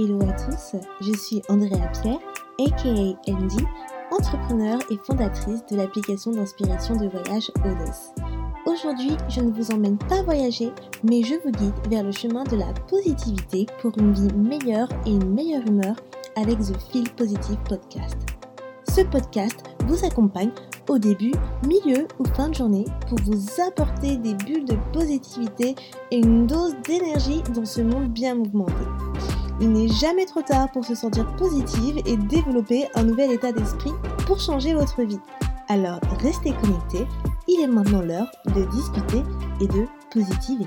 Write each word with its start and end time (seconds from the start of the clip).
Hello 0.00 0.20
à 0.22 0.32
tous, 0.32 0.76
je 1.00 1.12
suis 1.12 1.42
Andrea 1.48 1.90
Pierre, 2.00 2.20
aka 2.60 2.88
Andy, 3.26 3.64
entrepreneur 4.12 4.78
et 4.92 4.96
fondatrice 5.02 5.66
de 5.72 5.76
l'application 5.76 6.30
d'inspiration 6.30 6.94
de 6.94 7.08
voyage 7.08 7.50
Odes. 7.64 8.22
Aujourd'hui, 8.64 9.16
je 9.28 9.40
ne 9.40 9.50
vous 9.50 9.72
emmène 9.72 9.98
pas 9.98 10.22
voyager, 10.22 10.70
mais 11.02 11.24
je 11.24 11.34
vous 11.42 11.50
guide 11.50 11.74
vers 11.90 12.04
le 12.04 12.12
chemin 12.12 12.44
de 12.44 12.54
la 12.54 12.72
positivité 12.88 13.66
pour 13.82 13.98
une 13.98 14.12
vie 14.12 14.32
meilleure 14.36 14.88
et 15.04 15.10
une 15.10 15.34
meilleure 15.34 15.66
humeur 15.66 15.96
avec 16.36 16.60
The 16.60 16.78
Feel 16.92 17.10
Positive 17.16 17.58
Podcast. 17.68 18.18
Ce 18.88 19.00
podcast 19.00 19.64
vous 19.88 20.04
accompagne 20.04 20.52
au 20.88 20.98
début, 20.98 21.32
milieu 21.66 22.06
ou 22.20 22.24
fin 22.36 22.50
de 22.50 22.54
journée 22.54 22.84
pour 23.08 23.18
vous 23.24 23.60
apporter 23.66 24.16
des 24.16 24.34
bulles 24.34 24.64
de 24.64 24.76
positivité 24.92 25.74
et 26.12 26.18
une 26.18 26.46
dose 26.46 26.76
d'énergie 26.86 27.42
dans 27.52 27.66
ce 27.66 27.80
monde 27.80 28.10
bien 28.10 28.36
mouvementé. 28.36 28.84
Il 29.60 29.72
n'est 29.72 29.88
jamais 29.88 30.24
trop 30.24 30.42
tard 30.42 30.70
pour 30.70 30.84
se 30.84 30.94
sentir 30.94 31.34
positive 31.34 31.98
et 32.06 32.16
développer 32.16 32.86
un 32.94 33.02
nouvel 33.02 33.32
état 33.32 33.50
d'esprit 33.50 33.90
pour 34.24 34.38
changer 34.38 34.72
votre 34.72 35.02
vie. 35.02 35.18
Alors 35.66 35.98
restez 36.20 36.52
connectés, 36.52 37.04
il 37.48 37.62
est 37.62 37.66
maintenant 37.66 38.02
l'heure 38.02 38.30
de 38.54 38.70
discuter 38.70 39.24
et 39.60 39.66
de 39.66 39.86
positiver. 40.12 40.66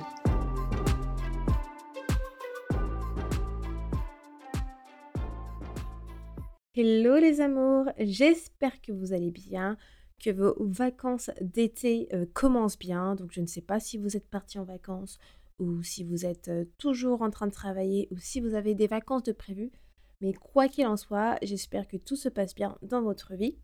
Hello 6.75 7.15
les 7.15 7.39
amours, 7.39 7.85
j'espère 7.97 8.81
que 8.81 8.91
vous 8.91 9.13
allez 9.13 9.31
bien, 9.31 9.77
que 10.21 10.31
vos 10.31 10.53
vacances 10.59 11.31
d'été 11.39 12.09
euh, 12.13 12.25
commencent 12.33 12.77
bien. 12.77 13.15
Donc 13.15 13.31
je 13.31 13.39
ne 13.39 13.47
sais 13.47 13.61
pas 13.61 13.79
si 13.79 13.97
vous 13.97 14.17
êtes 14.17 14.27
parti 14.27 14.59
en 14.59 14.65
vacances 14.65 15.17
ou 15.61 15.83
si 15.83 16.03
vous 16.03 16.25
êtes 16.25 16.47
euh, 16.47 16.65
toujours 16.77 17.21
en 17.21 17.29
train 17.29 17.45
de 17.45 17.53
travailler 17.53 18.07
ou 18.11 18.17
si 18.17 18.41
vous 18.41 18.55
avez 18.55 18.73
des 18.73 18.87
vacances 18.87 19.23
de 19.23 19.31
prévues. 19.31 19.71
Mais 20.19 20.33
quoi 20.33 20.67
qu'il 20.67 20.87
en 20.87 20.97
soit, 20.97 21.37
j'espère 21.43 21.87
que 21.87 21.97
tout 21.97 22.15
se 22.15 22.29
passe 22.29 22.55
bien 22.55 22.77
dans 22.81 23.01
votre 23.01 23.35
vie 23.35 23.57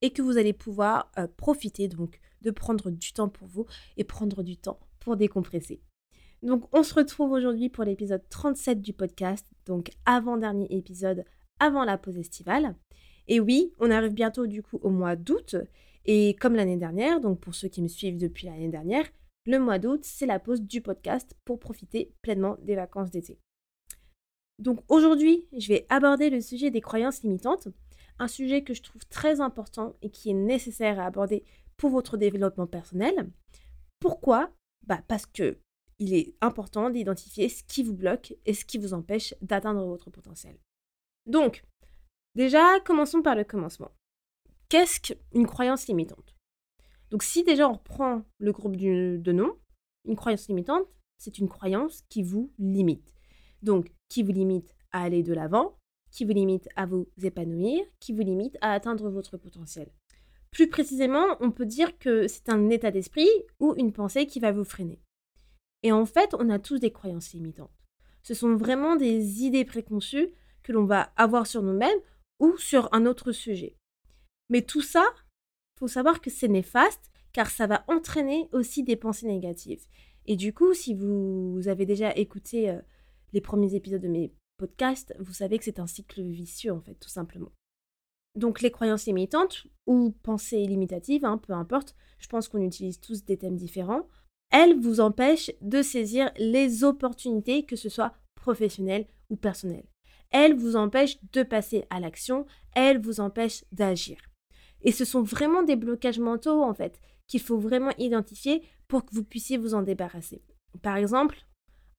et 0.00 0.10
que 0.10 0.22
vous 0.22 0.38
allez 0.38 0.54
pouvoir 0.54 1.12
euh, 1.18 1.26
profiter 1.36 1.88
donc 1.88 2.20
de 2.40 2.50
prendre 2.50 2.90
du 2.90 3.12
temps 3.12 3.28
pour 3.28 3.48
vous 3.48 3.66
et 3.96 4.04
prendre 4.04 4.42
du 4.42 4.56
temps 4.56 4.80
pour 4.98 5.16
décompresser. 5.16 5.80
Donc 6.42 6.64
on 6.72 6.82
se 6.82 6.94
retrouve 6.94 7.32
aujourd'hui 7.32 7.68
pour 7.68 7.84
l'épisode 7.84 8.22
37 8.30 8.80
du 8.80 8.92
podcast, 8.92 9.46
donc 9.66 9.90
avant-dernier 10.06 10.66
épisode 10.70 11.24
avant 11.58 11.84
la 11.84 11.98
pause 11.98 12.16
estivale. 12.16 12.76
Et 13.28 13.40
oui, 13.40 13.72
on 13.78 13.90
arrive 13.90 14.12
bientôt 14.12 14.46
du 14.46 14.62
coup 14.62 14.78
au 14.82 14.90
mois 14.90 15.16
d'août 15.16 15.56
et 16.06 16.34
comme 16.40 16.54
l'année 16.54 16.76
dernière, 16.76 17.20
donc 17.20 17.40
pour 17.40 17.54
ceux 17.54 17.68
qui 17.68 17.82
me 17.82 17.88
suivent 17.88 18.18
depuis 18.18 18.46
l'année 18.46 18.68
dernière, 18.68 19.06
le 19.46 19.58
mois 19.58 19.78
d'août, 19.78 20.00
c'est 20.02 20.26
la 20.26 20.38
pause 20.38 20.62
du 20.62 20.80
podcast 20.80 21.34
pour 21.44 21.58
profiter 21.58 22.12
pleinement 22.22 22.56
des 22.62 22.74
vacances 22.74 23.10
d'été. 23.10 23.38
Donc 24.58 24.80
aujourd'hui, 24.88 25.46
je 25.56 25.68
vais 25.68 25.86
aborder 25.88 26.30
le 26.30 26.40
sujet 26.40 26.70
des 26.70 26.80
croyances 26.80 27.22
limitantes, 27.22 27.68
un 28.18 28.28
sujet 28.28 28.64
que 28.64 28.74
je 28.74 28.82
trouve 28.82 29.04
très 29.06 29.40
important 29.40 29.96
et 30.02 30.10
qui 30.10 30.30
est 30.30 30.34
nécessaire 30.34 30.98
à 30.98 31.06
aborder 31.06 31.44
pour 31.76 31.90
votre 31.90 32.16
développement 32.16 32.66
personnel. 32.66 33.30
Pourquoi? 34.00 34.50
Bah 34.86 35.02
Parce 35.08 35.26
que 35.26 35.58
il 35.98 36.14
est 36.14 36.34
important 36.40 36.90
d'identifier 36.90 37.48
ce 37.48 37.62
qui 37.62 37.82
vous 37.82 37.94
bloque 37.94 38.34
et 38.44 38.52
ce 38.52 38.64
qui 38.64 38.78
vous 38.78 38.92
empêche 38.92 39.34
d'atteindre 39.40 39.84
votre 39.86 40.10
potentiel. 40.10 40.58
Donc, 41.26 41.64
déjà, 42.34 42.80
commençons 42.80 43.22
par 43.22 43.34
le 43.34 43.44
commencement. 43.44 43.92
Qu'est-ce 44.68 45.00
qu'une 45.00 45.46
croyance 45.46 45.86
limitante? 45.86 46.35
Donc 47.10 47.22
si 47.22 47.44
déjà 47.44 47.68
on 47.68 47.74
reprend 47.74 48.22
le 48.38 48.52
groupe 48.52 48.76
de 48.76 49.32
noms, 49.32 49.56
une 50.06 50.16
croyance 50.16 50.48
limitante, 50.48 50.86
c'est 51.18 51.38
une 51.38 51.48
croyance 51.48 52.02
qui 52.08 52.22
vous 52.22 52.52
limite. 52.58 53.14
Donc 53.62 53.92
qui 54.08 54.22
vous 54.22 54.32
limite 54.32 54.74
à 54.92 55.02
aller 55.02 55.22
de 55.22 55.32
l'avant, 55.32 55.78
qui 56.10 56.24
vous 56.24 56.32
limite 56.32 56.68
à 56.76 56.86
vous 56.86 57.08
épanouir, 57.22 57.84
qui 58.00 58.12
vous 58.12 58.22
limite 58.22 58.56
à 58.60 58.72
atteindre 58.72 59.08
votre 59.10 59.36
potentiel. 59.36 59.90
Plus 60.50 60.68
précisément, 60.68 61.36
on 61.40 61.50
peut 61.50 61.66
dire 61.66 61.98
que 61.98 62.28
c'est 62.28 62.48
un 62.48 62.70
état 62.70 62.90
d'esprit 62.90 63.28
ou 63.60 63.74
une 63.76 63.92
pensée 63.92 64.26
qui 64.26 64.40
va 64.40 64.52
vous 64.52 64.64
freiner. 64.64 65.00
Et 65.82 65.92
en 65.92 66.06
fait, 66.06 66.34
on 66.38 66.48
a 66.48 66.58
tous 66.58 66.78
des 66.78 66.92
croyances 66.92 67.34
limitantes. 67.34 67.70
Ce 68.22 68.34
sont 68.34 68.56
vraiment 68.56 68.96
des 68.96 69.44
idées 69.44 69.64
préconçues 69.64 70.30
que 70.62 70.72
l'on 70.72 70.84
va 70.84 71.12
avoir 71.16 71.46
sur 71.46 71.62
nous-mêmes 71.62 71.98
ou 72.40 72.56
sur 72.56 72.88
un 72.92 73.06
autre 73.06 73.32
sujet. 73.32 73.76
Mais 74.48 74.62
tout 74.62 74.80
ça, 74.80 75.04
faut 75.78 75.88
savoir 75.88 76.20
que 76.20 76.30
c'est 76.30 76.48
néfaste 76.48 77.10
car 77.32 77.50
ça 77.50 77.66
va 77.66 77.84
entraîner 77.88 78.48
aussi 78.52 78.82
des 78.82 78.96
pensées 78.96 79.26
négatives. 79.26 79.84
Et 80.26 80.36
du 80.36 80.52
coup, 80.52 80.74
si 80.74 80.94
vous 80.94 81.60
avez 81.66 81.86
déjà 81.86 82.14
écouté 82.16 82.70
euh, 82.70 82.80
les 83.32 83.40
premiers 83.40 83.74
épisodes 83.74 84.02
de 84.02 84.08
mes 84.08 84.32
podcasts, 84.56 85.14
vous 85.20 85.34
savez 85.34 85.58
que 85.58 85.64
c'est 85.64 85.78
un 85.78 85.86
cycle 85.86 86.22
vicieux 86.22 86.72
en 86.72 86.80
fait, 86.80 86.94
tout 86.94 87.10
simplement. 87.10 87.52
Donc 88.34 88.60
les 88.60 88.70
croyances 88.70 89.06
limitantes 89.06 89.66
ou 89.86 90.14
pensées 90.22 90.64
limitatives, 90.66 91.24
hein, 91.24 91.38
peu 91.38 91.52
importe, 91.52 91.94
je 92.18 92.26
pense 92.26 92.48
qu'on 92.48 92.62
utilise 92.62 93.00
tous 93.00 93.24
des 93.24 93.36
thèmes 93.36 93.56
différents, 93.56 94.08
elles 94.50 94.78
vous 94.78 95.00
empêchent 95.00 95.52
de 95.60 95.82
saisir 95.82 96.30
les 96.36 96.84
opportunités, 96.84 97.64
que 97.64 97.76
ce 97.76 97.88
soit 97.88 98.14
professionnelles 98.34 99.06
ou 99.30 99.36
personnelles. 99.36 99.88
Elles 100.30 100.54
vous 100.54 100.76
empêchent 100.76 101.18
de 101.32 101.42
passer 101.42 101.84
à 101.90 102.00
l'action, 102.00 102.46
elles 102.74 103.00
vous 103.00 103.20
empêchent 103.20 103.64
d'agir. 103.72 104.18
Et 104.86 104.92
ce 104.92 105.04
sont 105.04 105.22
vraiment 105.22 105.62
des 105.62 105.76
blocages 105.76 106.20
mentaux, 106.20 106.62
en 106.62 106.72
fait, 106.72 107.00
qu'il 107.26 107.40
faut 107.40 107.58
vraiment 107.58 107.90
identifier 107.98 108.62
pour 108.88 109.04
que 109.04 109.14
vous 109.14 109.24
puissiez 109.24 109.58
vous 109.58 109.74
en 109.74 109.82
débarrasser. 109.82 110.42
Par 110.80 110.96
exemple, 110.96 111.44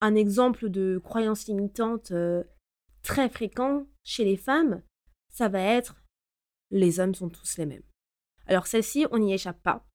un 0.01 0.15
exemple 0.15 0.69
de 0.69 0.99
croyance 1.03 1.47
limitante 1.47 2.11
euh, 2.11 2.43
très 3.03 3.29
fréquent 3.29 3.85
chez 4.03 4.23
les 4.23 4.37
femmes, 4.37 4.81
ça 5.29 5.49
va 5.49 5.61
être 5.61 5.95
les 6.71 6.99
hommes 6.99 7.15
sont 7.15 7.29
tous 7.29 7.57
les 7.57 7.65
mêmes. 7.65 7.83
Alors 8.45 8.67
celle-ci, 8.67 9.05
on 9.11 9.19
n'y 9.19 9.33
échappe 9.33 9.61
pas. 9.61 9.85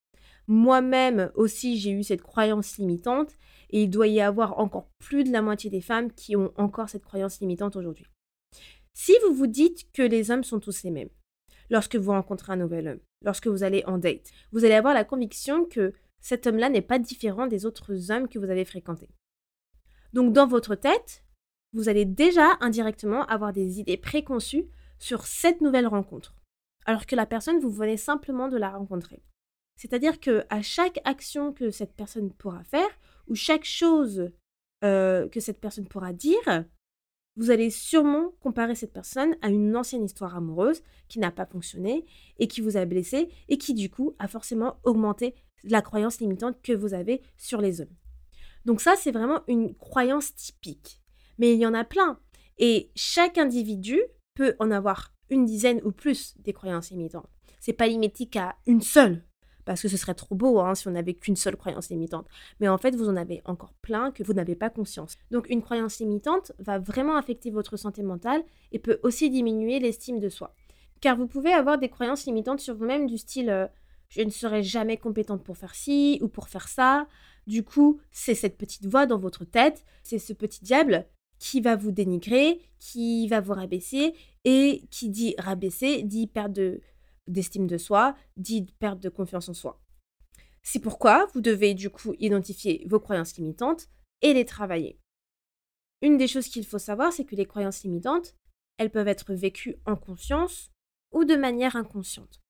Moi-même 0.46 1.30
aussi, 1.34 1.78
j'ai 1.78 1.90
eu 1.90 2.02
cette 2.02 2.22
croyance 2.22 2.76
limitante 2.76 3.36
et 3.70 3.84
il 3.84 3.90
doit 3.90 4.08
y 4.08 4.20
avoir 4.20 4.58
encore 4.58 4.90
plus 4.98 5.24
de 5.24 5.32
la 5.32 5.40
moitié 5.40 5.70
des 5.70 5.80
femmes 5.80 6.12
qui 6.12 6.36
ont 6.36 6.52
encore 6.56 6.88
cette 6.88 7.04
croyance 7.04 7.40
limitante 7.40 7.76
aujourd'hui. 7.76 8.06
Si 8.92 9.12
vous 9.24 9.34
vous 9.34 9.46
dites 9.46 9.90
que 9.92 10.02
les 10.02 10.30
hommes 10.30 10.44
sont 10.44 10.60
tous 10.60 10.82
les 10.82 10.90
mêmes, 10.90 11.08
lorsque 11.72 11.96
vous 11.96 12.12
rencontrez 12.12 12.52
un 12.52 12.56
nouvel 12.56 12.86
homme, 12.86 13.00
lorsque 13.22 13.48
vous 13.48 13.64
allez 13.64 13.82
en 13.86 13.96
date. 13.96 14.30
Vous 14.52 14.64
allez 14.64 14.74
avoir 14.74 14.92
la 14.92 15.04
conviction 15.04 15.64
que 15.64 15.94
cet 16.20 16.46
homme-là 16.46 16.68
n'est 16.68 16.82
pas 16.82 16.98
différent 16.98 17.46
des 17.46 17.64
autres 17.64 18.12
hommes 18.12 18.28
que 18.28 18.38
vous 18.38 18.50
avez 18.50 18.66
fréquentés. 18.66 19.08
Donc 20.12 20.34
dans 20.34 20.46
votre 20.46 20.74
tête, 20.74 21.24
vous 21.72 21.88
allez 21.88 22.04
déjà 22.04 22.58
indirectement 22.60 23.24
avoir 23.24 23.54
des 23.54 23.80
idées 23.80 23.96
préconçues 23.96 24.66
sur 24.98 25.26
cette 25.26 25.62
nouvelle 25.62 25.86
rencontre, 25.86 26.34
alors 26.84 27.06
que 27.06 27.16
la 27.16 27.24
personne, 27.24 27.58
vous 27.58 27.70
venez 27.70 27.96
simplement 27.96 28.48
de 28.48 28.58
la 28.58 28.70
rencontrer. 28.70 29.22
C'est-à-dire 29.76 30.20
que 30.20 30.44
à 30.50 30.60
chaque 30.60 31.00
action 31.04 31.54
que 31.54 31.70
cette 31.70 31.94
personne 31.94 32.30
pourra 32.34 32.62
faire, 32.64 32.90
ou 33.28 33.34
chaque 33.34 33.64
chose 33.64 34.30
euh, 34.84 35.26
que 35.30 35.40
cette 35.40 35.60
personne 35.60 35.88
pourra 35.88 36.12
dire, 36.12 36.66
vous 37.36 37.50
allez 37.50 37.70
sûrement 37.70 38.32
comparer 38.40 38.74
cette 38.74 38.92
personne 38.92 39.36
à 39.40 39.48
une 39.48 39.74
ancienne 39.76 40.04
histoire 40.04 40.36
amoureuse 40.36 40.82
qui 41.08 41.18
n'a 41.18 41.30
pas 41.30 41.46
fonctionné 41.46 42.04
et 42.38 42.46
qui 42.46 42.60
vous 42.60 42.76
a 42.76 42.84
blessé 42.84 43.30
et 43.48 43.58
qui 43.58 43.74
du 43.74 43.90
coup 43.90 44.14
a 44.18 44.28
forcément 44.28 44.76
augmenté 44.84 45.34
la 45.64 45.80
croyance 45.82 46.20
limitante 46.20 46.60
que 46.62 46.72
vous 46.72 46.94
avez 46.94 47.22
sur 47.36 47.60
les 47.60 47.80
hommes. 47.80 47.94
Donc 48.64 48.80
ça, 48.80 48.94
c'est 48.96 49.12
vraiment 49.12 49.40
une 49.48 49.74
croyance 49.74 50.34
typique. 50.34 51.00
Mais 51.38 51.54
il 51.54 51.60
y 51.60 51.66
en 51.66 51.74
a 51.74 51.84
plein. 51.84 52.18
Et 52.58 52.90
chaque 52.94 53.38
individu 53.38 54.00
peut 54.34 54.54
en 54.58 54.70
avoir 54.70 55.14
une 55.30 55.46
dizaine 55.46 55.80
ou 55.84 55.92
plus 55.92 56.34
des 56.38 56.52
croyances 56.52 56.90
limitantes. 56.90 57.28
C'est 57.60 57.72
pas 57.72 57.86
limité 57.86 58.26
qu'à 58.26 58.56
une 58.66 58.82
seule 58.82 59.24
parce 59.64 59.82
que 59.82 59.88
ce 59.88 59.96
serait 59.96 60.14
trop 60.14 60.34
beau 60.34 60.60
hein, 60.60 60.74
si 60.74 60.88
on 60.88 60.92
n'avait 60.92 61.14
qu'une 61.14 61.36
seule 61.36 61.56
croyance 61.56 61.90
limitante. 61.90 62.26
Mais 62.60 62.68
en 62.68 62.78
fait, 62.78 62.94
vous 62.94 63.08
en 63.08 63.16
avez 63.16 63.42
encore 63.44 63.72
plein 63.82 64.10
que 64.10 64.22
vous 64.22 64.32
n'avez 64.32 64.54
pas 64.54 64.70
conscience. 64.70 65.16
Donc 65.30 65.48
une 65.48 65.62
croyance 65.62 65.98
limitante 65.98 66.52
va 66.58 66.78
vraiment 66.78 67.16
affecter 67.16 67.50
votre 67.50 67.76
santé 67.76 68.02
mentale 68.02 68.42
et 68.72 68.78
peut 68.78 68.98
aussi 69.02 69.30
diminuer 69.30 69.78
l'estime 69.78 70.18
de 70.18 70.28
soi. 70.28 70.54
Car 71.00 71.16
vous 71.16 71.26
pouvez 71.26 71.52
avoir 71.52 71.78
des 71.78 71.88
croyances 71.88 72.26
limitantes 72.26 72.60
sur 72.60 72.74
vous-même 72.74 73.06
du 73.06 73.18
style 73.18 73.50
euh, 73.50 73.66
je 74.12 74.20
ne 74.20 74.30
serai 74.30 74.62
jamais 74.62 74.98
compétente 74.98 75.42
pour 75.42 75.56
faire 75.56 75.74
ci 75.74 76.18
ou 76.20 76.28
pour 76.28 76.48
faire 76.48 76.68
ça. 76.68 77.06
Du 77.46 77.64
coup, 77.64 77.98
c'est 78.10 78.34
cette 78.34 78.58
petite 78.58 78.84
voix 78.84 79.06
dans 79.06 79.16
votre 79.16 79.46
tête, 79.46 79.84
c'est 80.02 80.18
ce 80.18 80.34
petit 80.34 80.62
diable 80.62 81.06
qui 81.38 81.62
va 81.62 81.76
vous 81.76 81.92
dénigrer, 81.92 82.60
qui 82.78 83.26
va 83.26 83.40
vous 83.40 83.54
rabaisser 83.54 84.12
et 84.44 84.84
qui 84.90 85.08
dit 85.08 85.34
rabaisser 85.38 86.02
dit 86.02 86.26
perdre 86.26 86.54
de, 86.54 86.80
d'estime 87.26 87.66
de 87.66 87.78
soi, 87.78 88.14
dit 88.36 88.66
perte 88.78 89.00
de 89.00 89.08
confiance 89.08 89.48
en 89.48 89.54
soi. 89.54 89.80
C'est 90.62 90.80
pourquoi 90.80 91.26
vous 91.34 91.40
devez 91.40 91.74
du 91.74 91.90
coup 91.90 92.14
identifier 92.18 92.84
vos 92.88 93.00
croyances 93.00 93.36
limitantes 93.36 93.88
et 94.22 94.32
les 94.32 94.44
travailler. 94.44 94.98
Une 96.02 96.16
des 96.16 96.28
choses 96.28 96.48
qu'il 96.48 96.66
faut 96.66 96.78
savoir, 96.78 97.12
c'est 97.12 97.24
que 97.24 97.36
les 97.36 97.46
croyances 97.46 97.82
limitantes, 97.84 98.36
elles 98.78 98.90
peuvent 98.90 99.08
être 99.08 99.34
vécues 99.34 99.76
en 99.86 99.96
conscience 99.96 100.70
ou 101.12 101.24
de 101.24 101.36
manière 101.36 101.76
inconsciente. 101.76 102.40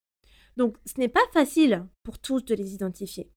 Donc 0.56 0.76
ce 0.86 0.98
n'est 0.98 1.08
pas 1.08 1.26
facile 1.32 1.86
pour 2.02 2.18
tous 2.18 2.44
de 2.44 2.54
les 2.54 2.74
identifier. 2.74 3.30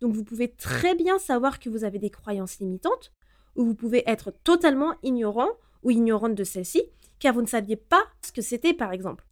Donc 0.00 0.14
vous 0.14 0.24
pouvez 0.24 0.52
très 0.52 0.94
bien 0.94 1.18
savoir 1.18 1.58
que 1.58 1.68
vous 1.68 1.84
avez 1.84 1.98
des 1.98 2.10
croyances 2.10 2.58
limitantes 2.58 3.12
ou 3.56 3.64
vous 3.64 3.74
pouvez 3.74 4.08
être 4.08 4.30
totalement 4.30 4.94
ignorant 5.02 5.50
ou 5.82 5.90
ignorante 5.90 6.34
de 6.34 6.44
celle-ci, 6.44 6.82
car 7.18 7.34
vous 7.34 7.42
ne 7.42 7.46
saviez 7.46 7.76
pas 7.76 8.02
ce 8.24 8.32
que 8.32 8.42
c'était, 8.42 8.74
par 8.74 8.92
exemple. 8.92 9.26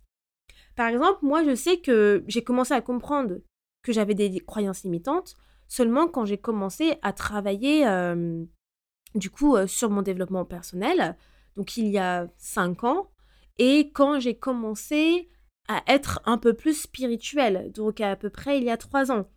Par 0.78 0.86
exemple, 0.86 1.18
moi, 1.22 1.42
je 1.42 1.56
sais 1.56 1.78
que 1.80 2.22
j'ai 2.28 2.44
commencé 2.44 2.72
à 2.72 2.80
comprendre 2.80 3.40
que 3.82 3.92
j'avais 3.92 4.14
des 4.14 4.38
croyances 4.38 4.84
limitantes 4.84 5.34
seulement 5.66 6.06
quand 6.06 6.24
j'ai 6.24 6.38
commencé 6.38 6.94
à 7.02 7.12
travailler, 7.12 7.84
du 9.16 9.28
coup, 9.28 9.56
sur 9.66 9.90
mon 9.90 10.02
développement 10.02 10.44
personnel, 10.44 11.16
donc 11.56 11.76
il 11.76 11.88
y 11.88 11.98
a 11.98 12.28
cinq 12.36 12.84
ans, 12.84 13.10
et 13.58 13.90
quand 13.90 14.20
j'ai 14.20 14.36
commencé 14.36 15.28
à 15.66 15.82
être 15.88 16.22
un 16.26 16.38
peu 16.38 16.54
plus 16.54 16.82
spirituelle, 16.82 17.72
donc 17.72 18.00
à 18.00 18.14
peu 18.14 18.30
près 18.30 18.58
il 18.58 18.62
y 18.62 18.70
a 18.70 18.76
trois 18.76 19.10
ans. 19.10 19.28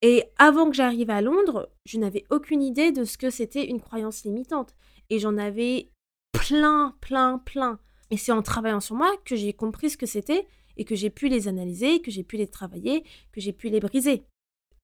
Et 0.00 0.24
avant 0.38 0.70
que 0.70 0.76
j'arrive 0.76 1.10
à 1.10 1.20
Londres, 1.20 1.70
je 1.84 1.98
n'avais 1.98 2.24
aucune 2.30 2.62
idée 2.62 2.92
de 2.92 3.04
ce 3.04 3.18
que 3.18 3.28
c'était 3.28 3.68
une 3.68 3.82
croyance 3.82 4.24
limitante. 4.24 4.74
Et 5.10 5.18
j'en 5.18 5.36
avais 5.36 5.90
plein, 6.32 6.96
plein, 7.02 7.36
plein. 7.44 7.78
Et 8.10 8.16
c'est 8.16 8.32
en 8.32 8.42
travaillant 8.42 8.80
sur 8.80 8.96
moi 8.96 9.12
que 9.24 9.36
j'ai 9.36 9.52
compris 9.52 9.90
ce 9.90 9.96
que 9.96 10.06
c'était 10.06 10.46
et 10.76 10.84
que 10.84 10.94
j'ai 10.94 11.10
pu 11.10 11.28
les 11.28 11.48
analyser, 11.48 12.00
que 12.00 12.10
j'ai 12.10 12.24
pu 12.24 12.36
les 12.36 12.48
travailler, 12.48 13.04
que 13.32 13.40
j'ai 13.40 13.52
pu 13.52 13.68
les 13.68 13.80
briser. 13.80 14.24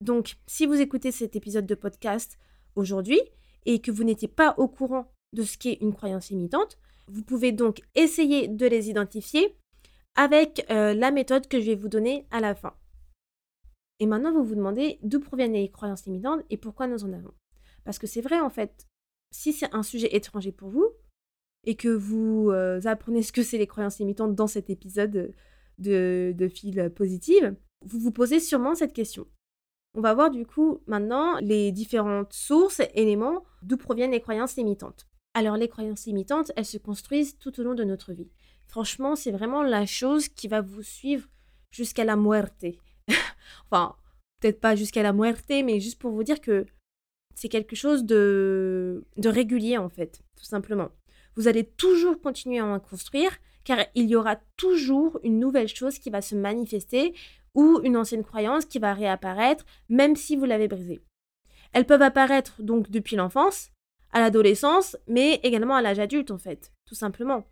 Donc, 0.01 0.37
si 0.47 0.67
vous 0.67 0.81
écoutez 0.81 1.11
cet 1.11 1.37
épisode 1.37 1.67
de 1.67 1.75
podcast 1.75 2.39
aujourd'hui 2.75 3.21
et 3.65 3.81
que 3.81 3.91
vous 3.91 4.05
n'étiez 4.05 4.29
pas 4.29 4.55
au 4.59 4.69
courant 4.69 5.11
de 5.33 5.43
ce 5.43 5.57
qu'est 5.59 5.79
une 5.81 5.95
croyance 5.95 6.31
limitante, 6.31 6.79
vous 7.09 7.23
pouvez 7.23 7.53
donc 7.53 7.81
essayer 7.95 8.49
de 8.49 8.67
les 8.67 8.91
identifier 8.91 9.57
avec 10.17 10.67
euh, 10.71 10.95
la 10.95 11.11
méthode 11.11 11.49
que 11.49 11.61
je 11.61 11.67
vais 11.67 11.77
vous 11.77 11.89
donner 11.89 12.27
à 12.31 12.41
la 12.41 12.55
fin. 12.55 12.75
Et 13.99 14.07
maintenant, 14.07 14.33
vous 14.33 14.45
vous 14.45 14.55
demandez 14.55 14.99
d'où 15.03 15.21
proviennent 15.21 15.55
les 15.55 15.71
croyances 15.71 16.05
limitantes 16.07 16.43
et 16.51 16.57
pourquoi 16.57 16.87
nous 16.87 17.05
en 17.05 17.13
avons. 17.13 17.33
Parce 17.85 17.99
que 17.99 18.07
c'est 18.07 18.21
vrai, 18.21 18.41
en 18.41 18.51
fait, 18.51 18.87
si 19.31 19.53
c'est 19.53 19.75
un 19.75 19.83
sujet 19.83 20.15
étranger 20.15 20.53
pour 20.53 20.69
vous 20.69 20.93
et 21.67 21.75
que 21.75 21.89
vous 21.89 22.51
euh, 22.51 22.81
apprenez 22.85 23.23
ce 23.23 23.33
que 23.33 23.43
c'est 23.43 23.59
les 23.59 23.67
croyances 23.67 23.99
limitantes 23.99 24.35
dans 24.35 24.47
cet 24.47 24.71
épisode 24.71 25.35
de, 25.79 26.33
de 26.37 26.49
fil 26.49 26.91
positive, 26.95 27.55
vous 27.85 27.99
vous 27.99 28.13
posez 28.13 28.41
sûrement 28.41 28.75
cette 28.75 28.93
question. 28.93 29.27
On 29.95 30.01
va 30.01 30.15
voir 30.15 30.31
du 30.31 30.47
coup 30.47 30.83
maintenant 30.87 31.39
les 31.41 31.73
différentes 31.73 32.33
sources, 32.33 32.83
éléments 32.95 33.45
d'où 33.63 33.77
proviennent 33.77 34.13
les 34.13 34.21
croyances 34.21 34.57
limitantes. 34.57 35.07
Alors 35.35 35.57
les 35.57 35.69
croyances 35.69 36.07
limitantes, 36.07 36.53
elles 36.57 36.67
se 36.67 36.79
construisent 36.79 37.39
tout 37.39 37.59
au 37.61 37.63
long 37.63 37.75
de 37.75 37.85
notre 37.85 38.13
vie. 38.13 38.31
Franchement, 38.67 39.17
c'est 39.17 39.31
vraiment 39.31 39.63
la 39.63 39.87
chose 39.87 40.29
qui 40.29 40.49
va 40.49 40.61
vous 40.61 40.83
suivre 40.83 41.29
jusqu'à 41.71 42.05
la 42.05 42.17
muerte. 42.17 42.65
enfin, 43.71 43.97
peut-être 44.41 44.61
pas 44.61 44.77
jusqu'à 44.77 45.03
la 45.03 45.13
muerte, 45.13 45.45
mais 45.49 45.81
juste 45.81 45.99
pour 45.99 46.11
vous 46.13 46.25
dire 46.25 46.41
que 46.41 46.67
c'est 47.35 47.49
quelque 47.49 47.77
chose 47.77 48.05
de, 48.05 49.05
de 49.17 49.29
régulier 49.29 49.79
en 49.79 49.89
fait, 49.89 50.23
tout 50.37 50.45
simplement. 50.45 50.91
Vous 51.37 51.49
allez 51.49 51.65
toujours 51.65 52.21
continuer 52.21 52.59
à 52.59 52.67
en 52.67 52.81
construire 52.81 53.37
car 53.65 53.79
il 53.95 54.07
y 54.07 54.17
aura 54.17 54.37
toujours 54.57 55.19
une 55.23 55.39
nouvelle 55.39 55.69
chose 55.69 55.99
qui 55.99 56.11
va 56.11 56.23
se 56.23 56.35
manifester 56.35 57.15
ou 57.55 57.81
une 57.83 57.97
ancienne 57.97 58.25
croyance 58.25 58.65
qui 58.65 58.79
va 58.79 58.95
réapparaître 58.95 59.65
même 59.89 60.17
si 60.17 60.37
vous 60.37 60.45
l'avez 60.45 60.69
brisée. 60.69 61.03
Elles 61.73 61.87
peuvent 61.87 62.03
apparaître 62.03 62.63
donc 62.63 62.91
depuis 62.91 63.17
l'enfance, 63.17 63.71
à 64.13 64.21
l'adolescence, 64.21 64.97
mais 65.09 65.41
également 65.43 65.75
à 65.75 65.83
l'âge 65.83 65.99
adulte 65.99 66.31
en 66.31 66.39
fait, 66.39 66.73
tout 66.87 66.95
simplement. 66.95 67.45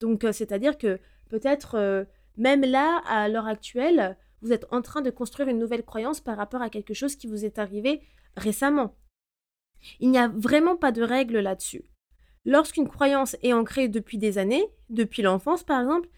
Donc 0.00 0.24
euh, 0.24 0.32
c'est-à-dire 0.32 0.78
que 0.78 1.00
peut-être 1.28 1.74
euh, 1.74 2.04
même 2.36 2.62
là, 2.62 3.02
à 3.06 3.28
l'heure 3.28 3.48
actuelle, 3.48 4.16
vous 4.42 4.52
êtes 4.52 4.66
en 4.70 4.80
train 4.80 5.02
de 5.02 5.10
construire 5.10 5.48
une 5.48 5.58
nouvelle 5.58 5.84
croyance 5.84 6.20
par 6.20 6.36
rapport 6.36 6.62
à 6.62 6.70
quelque 6.70 6.94
chose 6.94 7.16
qui 7.16 7.26
vous 7.26 7.44
est 7.44 7.58
arrivé 7.58 8.00
récemment. 8.36 8.96
Il 10.00 10.10
n'y 10.10 10.18
a 10.18 10.28
vraiment 10.28 10.76
pas 10.76 10.92
de 10.92 11.02
règle 11.02 11.40
là-dessus. 11.40 11.84
Lorsqu'une 12.48 12.88
croyance 12.88 13.36
est 13.42 13.52
ancrée 13.52 13.88
depuis 13.88 14.16
des 14.16 14.38
années, 14.38 14.64
depuis 14.88 15.20
l'enfance 15.20 15.64
par 15.64 15.82
exemple, 15.82 16.08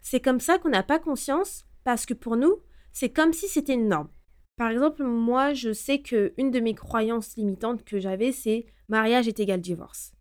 c'est 0.00 0.20
comme 0.20 0.38
ça 0.38 0.56
qu'on 0.56 0.68
n'a 0.68 0.84
pas 0.84 1.00
conscience 1.00 1.66
parce 1.82 2.06
que 2.06 2.14
pour 2.14 2.36
nous, 2.36 2.58
c'est 2.92 3.08
comme 3.08 3.32
si 3.32 3.48
c'était 3.48 3.74
une 3.74 3.88
norme. 3.88 4.08
Par 4.56 4.70
exemple, 4.70 5.02
moi, 5.02 5.52
je 5.52 5.72
sais 5.72 6.00
que 6.00 6.32
une 6.36 6.52
de 6.52 6.60
mes 6.60 6.76
croyances 6.76 7.36
limitantes 7.36 7.82
que 7.82 7.98
j'avais, 7.98 8.30
c'est 8.30 8.66
mariage 8.88 9.26
est 9.26 9.40
égal 9.40 9.60
divorce. 9.60 10.12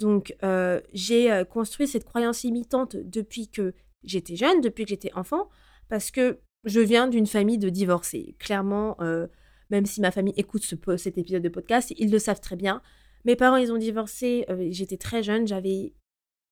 Donc, 0.00 0.34
euh, 0.42 0.80
j'ai 0.92 1.30
euh, 1.30 1.44
construit 1.44 1.86
cette 1.86 2.04
croyance 2.04 2.42
limitante 2.42 2.96
depuis 2.96 3.46
que 3.46 3.74
j'étais 4.02 4.34
jeune, 4.34 4.60
depuis 4.60 4.82
que 4.82 4.88
j'étais 4.88 5.12
enfant, 5.14 5.48
parce 5.88 6.10
que 6.10 6.40
je 6.64 6.80
viens 6.80 7.06
d'une 7.06 7.28
famille 7.28 7.58
de 7.58 7.68
divorcés. 7.68 8.34
Clairement, 8.40 8.96
euh, 9.00 9.28
même 9.70 9.86
si 9.86 10.00
ma 10.00 10.10
famille 10.10 10.34
écoute 10.36 10.64
ce, 10.64 10.74
cet 10.96 11.16
épisode 11.16 11.42
de 11.42 11.48
podcast, 11.48 11.94
ils 11.96 12.10
le 12.10 12.18
savent 12.18 12.40
très 12.40 12.56
bien. 12.56 12.82
Mes 13.24 13.36
parents, 13.36 13.56
ils 13.56 13.72
ont 13.72 13.78
divorcé, 13.78 14.46
j'étais 14.70 14.96
très 14.96 15.22
jeune, 15.22 15.46
j'avais 15.46 15.94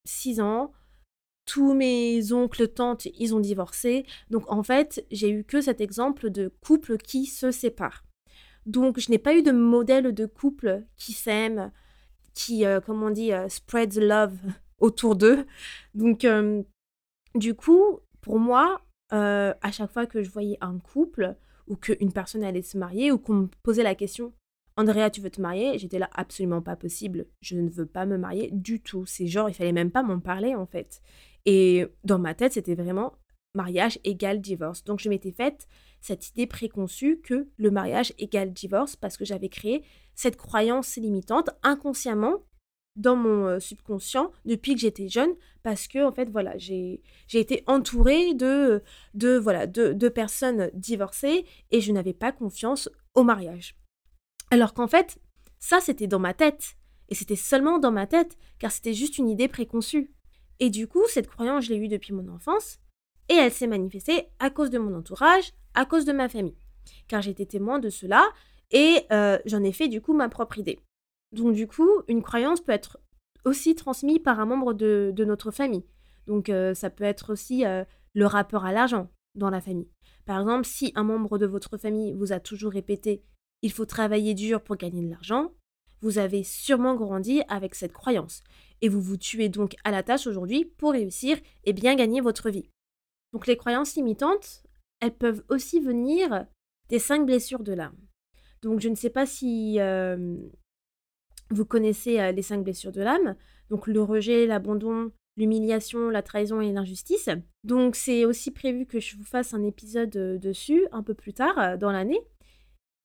6 0.04 0.40
ans. 0.40 0.72
Tous 1.46 1.74
mes 1.74 2.32
oncles, 2.32 2.68
tantes, 2.68 3.06
ils 3.18 3.34
ont 3.34 3.40
divorcé. 3.40 4.06
Donc, 4.30 4.50
en 4.52 4.62
fait, 4.62 5.04
j'ai 5.10 5.30
eu 5.30 5.44
que 5.44 5.60
cet 5.60 5.80
exemple 5.80 6.30
de 6.30 6.52
couple 6.60 6.96
qui 6.96 7.26
se 7.26 7.50
sépare. 7.50 8.04
Donc, 8.66 9.00
je 9.00 9.10
n'ai 9.10 9.18
pas 9.18 9.34
eu 9.34 9.42
de 9.42 9.50
modèle 9.50 10.14
de 10.14 10.26
couple 10.26 10.84
qui 10.96 11.12
s'aime, 11.12 11.72
qui, 12.34 12.64
euh, 12.64 12.80
comme 12.80 13.02
on 13.02 13.10
dit, 13.10 13.32
euh, 13.32 13.48
spread 13.48 13.94
love 13.94 14.38
autour 14.78 15.16
d'eux. 15.16 15.46
Donc, 15.94 16.24
euh, 16.24 16.62
du 17.34 17.54
coup, 17.54 18.00
pour 18.20 18.38
moi, 18.38 18.82
à 19.12 19.72
chaque 19.72 19.90
fois 19.90 20.06
que 20.06 20.22
je 20.22 20.30
voyais 20.30 20.56
un 20.60 20.78
couple 20.78 21.34
ou 21.66 21.74
qu'une 21.74 22.12
personne 22.12 22.44
allait 22.44 22.62
se 22.62 22.78
marier 22.78 23.10
ou 23.10 23.18
qu'on 23.18 23.34
me 23.34 23.48
posait 23.64 23.82
la 23.82 23.96
question 23.96 24.32
Andrea, 24.80 25.10
tu 25.10 25.20
veux 25.20 25.28
te 25.28 25.42
marier? 25.42 25.78
J'étais 25.78 25.98
là, 25.98 26.08
absolument 26.14 26.62
pas 26.62 26.74
possible. 26.74 27.26
Je 27.42 27.54
ne 27.54 27.68
veux 27.68 27.84
pas 27.84 28.06
me 28.06 28.16
marier 28.16 28.48
du 28.50 28.80
tout. 28.80 29.04
C'est 29.04 29.26
genre, 29.26 29.50
il 29.50 29.54
fallait 29.54 29.72
même 29.72 29.90
pas 29.90 30.02
m'en 30.02 30.20
parler 30.20 30.54
en 30.54 30.64
fait. 30.64 31.02
Et 31.44 31.86
dans 32.04 32.18
ma 32.18 32.34
tête, 32.34 32.54
c'était 32.54 32.74
vraiment 32.74 33.12
mariage 33.54 33.98
égale 34.04 34.40
divorce. 34.40 34.82
Donc 34.84 35.00
je 35.00 35.10
m'étais 35.10 35.32
faite 35.32 35.68
cette 36.00 36.30
idée 36.30 36.46
préconçue 36.46 37.20
que 37.20 37.48
le 37.58 37.70
mariage 37.70 38.14
égale 38.18 38.54
divorce 38.54 38.96
parce 38.96 39.18
que 39.18 39.26
j'avais 39.26 39.50
créé 39.50 39.84
cette 40.14 40.36
croyance 40.36 40.96
limitante 40.96 41.50
inconsciemment 41.62 42.46
dans 42.96 43.16
mon 43.16 43.46
euh, 43.48 43.60
subconscient 43.60 44.32
depuis 44.46 44.74
que 44.74 44.80
j'étais 44.80 45.08
jeune 45.08 45.34
parce 45.62 45.88
que 45.88 46.02
en 46.04 46.10
fait 46.10 46.28
voilà 46.30 46.56
j'ai 46.58 47.02
été 47.32 47.62
entourée 47.66 48.34
de 48.34 48.82
de 49.14 49.36
voilà 49.36 49.66
de, 49.66 49.92
de 49.92 50.08
personnes 50.08 50.70
divorcées 50.74 51.44
et 51.70 51.80
je 51.80 51.92
n'avais 51.92 52.14
pas 52.14 52.32
confiance 52.32 52.88
au 53.14 53.22
mariage 53.22 53.76
alors 54.50 54.74
qu'en 54.74 54.88
fait 54.88 55.18
ça 55.58 55.80
c'était 55.80 56.06
dans 56.06 56.18
ma 56.18 56.34
tête 56.34 56.76
et 57.08 57.14
c'était 57.14 57.36
seulement 57.36 57.78
dans 57.78 57.92
ma 57.92 58.06
tête 58.06 58.36
car 58.58 58.70
c'était 58.70 58.94
juste 58.94 59.18
une 59.18 59.28
idée 59.28 59.48
préconçue 59.48 60.12
et 60.58 60.70
du 60.70 60.86
coup 60.86 61.02
cette 61.08 61.28
croyance 61.28 61.64
je 61.64 61.70
l'ai 61.70 61.78
eue 61.78 61.88
depuis 61.88 62.12
mon 62.12 62.28
enfance 62.28 62.78
et 63.28 63.34
elle 63.34 63.52
s'est 63.52 63.66
manifestée 63.66 64.28
à 64.38 64.50
cause 64.50 64.70
de 64.70 64.78
mon 64.78 64.96
entourage 64.96 65.52
à 65.74 65.84
cause 65.84 66.04
de 66.04 66.12
ma 66.12 66.28
famille 66.28 66.56
car 67.08 67.22
j'étais 67.22 67.46
témoin 67.46 67.78
de 67.78 67.88
cela 67.88 68.24
et 68.70 69.06
euh, 69.12 69.38
j'en 69.46 69.62
ai 69.62 69.72
fait 69.72 69.88
du 69.88 70.00
coup 70.00 70.14
ma 70.14 70.28
propre 70.28 70.58
idée. 70.58 70.78
Donc 71.32 71.54
du 71.54 71.66
coup, 71.66 71.88
une 72.08 72.22
croyance 72.22 72.60
peut 72.60 72.72
être 72.72 72.98
aussi 73.44 73.74
transmise 73.74 74.18
par 74.18 74.40
un 74.40 74.46
membre 74.46 74.74
de, 74.74 75.12
notre 75.24 75.50
famille. 75.50 75.84
Donc 76.26 76.48
euh, 76.48 76.74
ça 76.74 76.90
peut 76.90 77.04
être 77.04 77.32
aussi 77.32 77.64
euh, 77.64 77.84
le 78.14 78.26
rapport 78.26 78.64
à 78.64 78.72
l'argent 78.72 79.08
dans 79.34 79.50
la 79.50 79.60
famille. 79.60 79.88
Par 80.26 80.40
exemple, 80.40 80.66
si 80.66 80.92
un 80.94 81.04
membre 81.04 81.38
de 81.38 81.46
votre 81.46 81.76
famille 81.76 82.12
vous 82.12 82.32
a 82.32 82.40
toujours 82.40 82.72
répété 82.72 83.22
il 83.62 83.72
faut 83.72 83.86
travailler 83.86 84.34
dur 84.34 84.62
pour 84.62 84.76
gagner 84.76 85.02
de 85.02 85.10
l'argent, 85.10 85.52
vous 86.00 86.18
avez 86.18 86.44
sûrement 86.44 86.94
grandi 86.94 87.42
avec 87.48 87.74
cette 87.74 87.92
croyance. 87.92 88.42
Et 88.80 88.88
vous 88.88 89.02
vous 89.02 89.18
tuez 89.18 89.48
donc 89.50 89.76
à 89.84 89.90
la 89.90 90.02
tâche 90.02 90.26
aujourd'hui 90.26 90.64
pour 90.64 90.92
réussir 90.92 91.38
et 91.64 91.72
bien 91.72 91.94
gagner 91.94 92.22
votre 92.22 92.48
vie. 92.48 92.70
Donc 93.32 93.46
les 93.46 93.56
croyances 93.56 93.96
limitantes, 93.96 94.62
elles 95.00 95.14
peuvent 95.14 95.44
aussi 95.48 95.80
venir 95.80 96.46
des 96.88 96.98
cinq 96.98 97.26
blessures 97.26 97.62
de 97.62 97.72
l'âme. 97.72 97.96
Donc 98.62 98.80
je 98.80 98.88
ne 98.88 98.94
sais 98.94 99.10
pas 99.10 99.26
si 99.26 99.78
vous 101.50 101.64
connaissez 101.64 102.32
les 102.32 102.42
cinq 102.42 102.64
blessures 102.64 102.92
de 102.92 103.02
l'âme, 103.02 103.36
donc 103.68 103.86
le 103.86 104.02
rejet, 104.02 104.46
l'abandon, 104.46 105.12
l'humiliation, 105.36 106.08
la 106.08 106.22
trahison 106.22 106.60
et 106.60 106.72
l'injustice. 106.72 107.28
Donc 107.64 107.94
c'est 107.94 108.24
aussi 108.24 108.50
prévu 108.50 108.86
que 108.86 109.00
je 109.00 109.16
vous 109.16 109.24
fasse 109.24 109.52
un 109.52 109.62
épisode 109.62 110.10
dessus 110.10 110.86
un 110.92 111.02
peu 111.02 111.14
plus 111.14 111.34
tard 111.34 111.76
dans 111.76 111.92
l'année. 111.92 112.20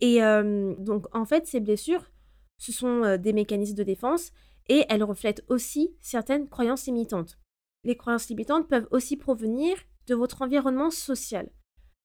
Et 0.01 0.19
donc 0.19 1.05
en 1.15 1.25
fait 1.25 1.47
ces 1.47 1.59
blessures, 1.59 2.11
ce 2.57 2.71
sont 2.71 3.17
des 3.17 3.33
mécanismes 3.33 3.75
de 3.75 3.83
défense 3.83 4.31
et 4.67 4.85
elles 4.89 5.03
reflètent 5.03 5.43
aussi 5.47 5.95
certaines 6.01 6.49
croyances 6.49 6.87
limitantes. 6.87 7.39
Les 7.83 7.95
croyances 7.95 8.29
limitantes 8.29 8.67
peuvent 8.67 8.87
aussi 8.91 9.15
provenir 9.15 9.77
de 10.07 10.15
votre 10.15 10.41
environnement 10.41 10.89
social. 10.89 11.49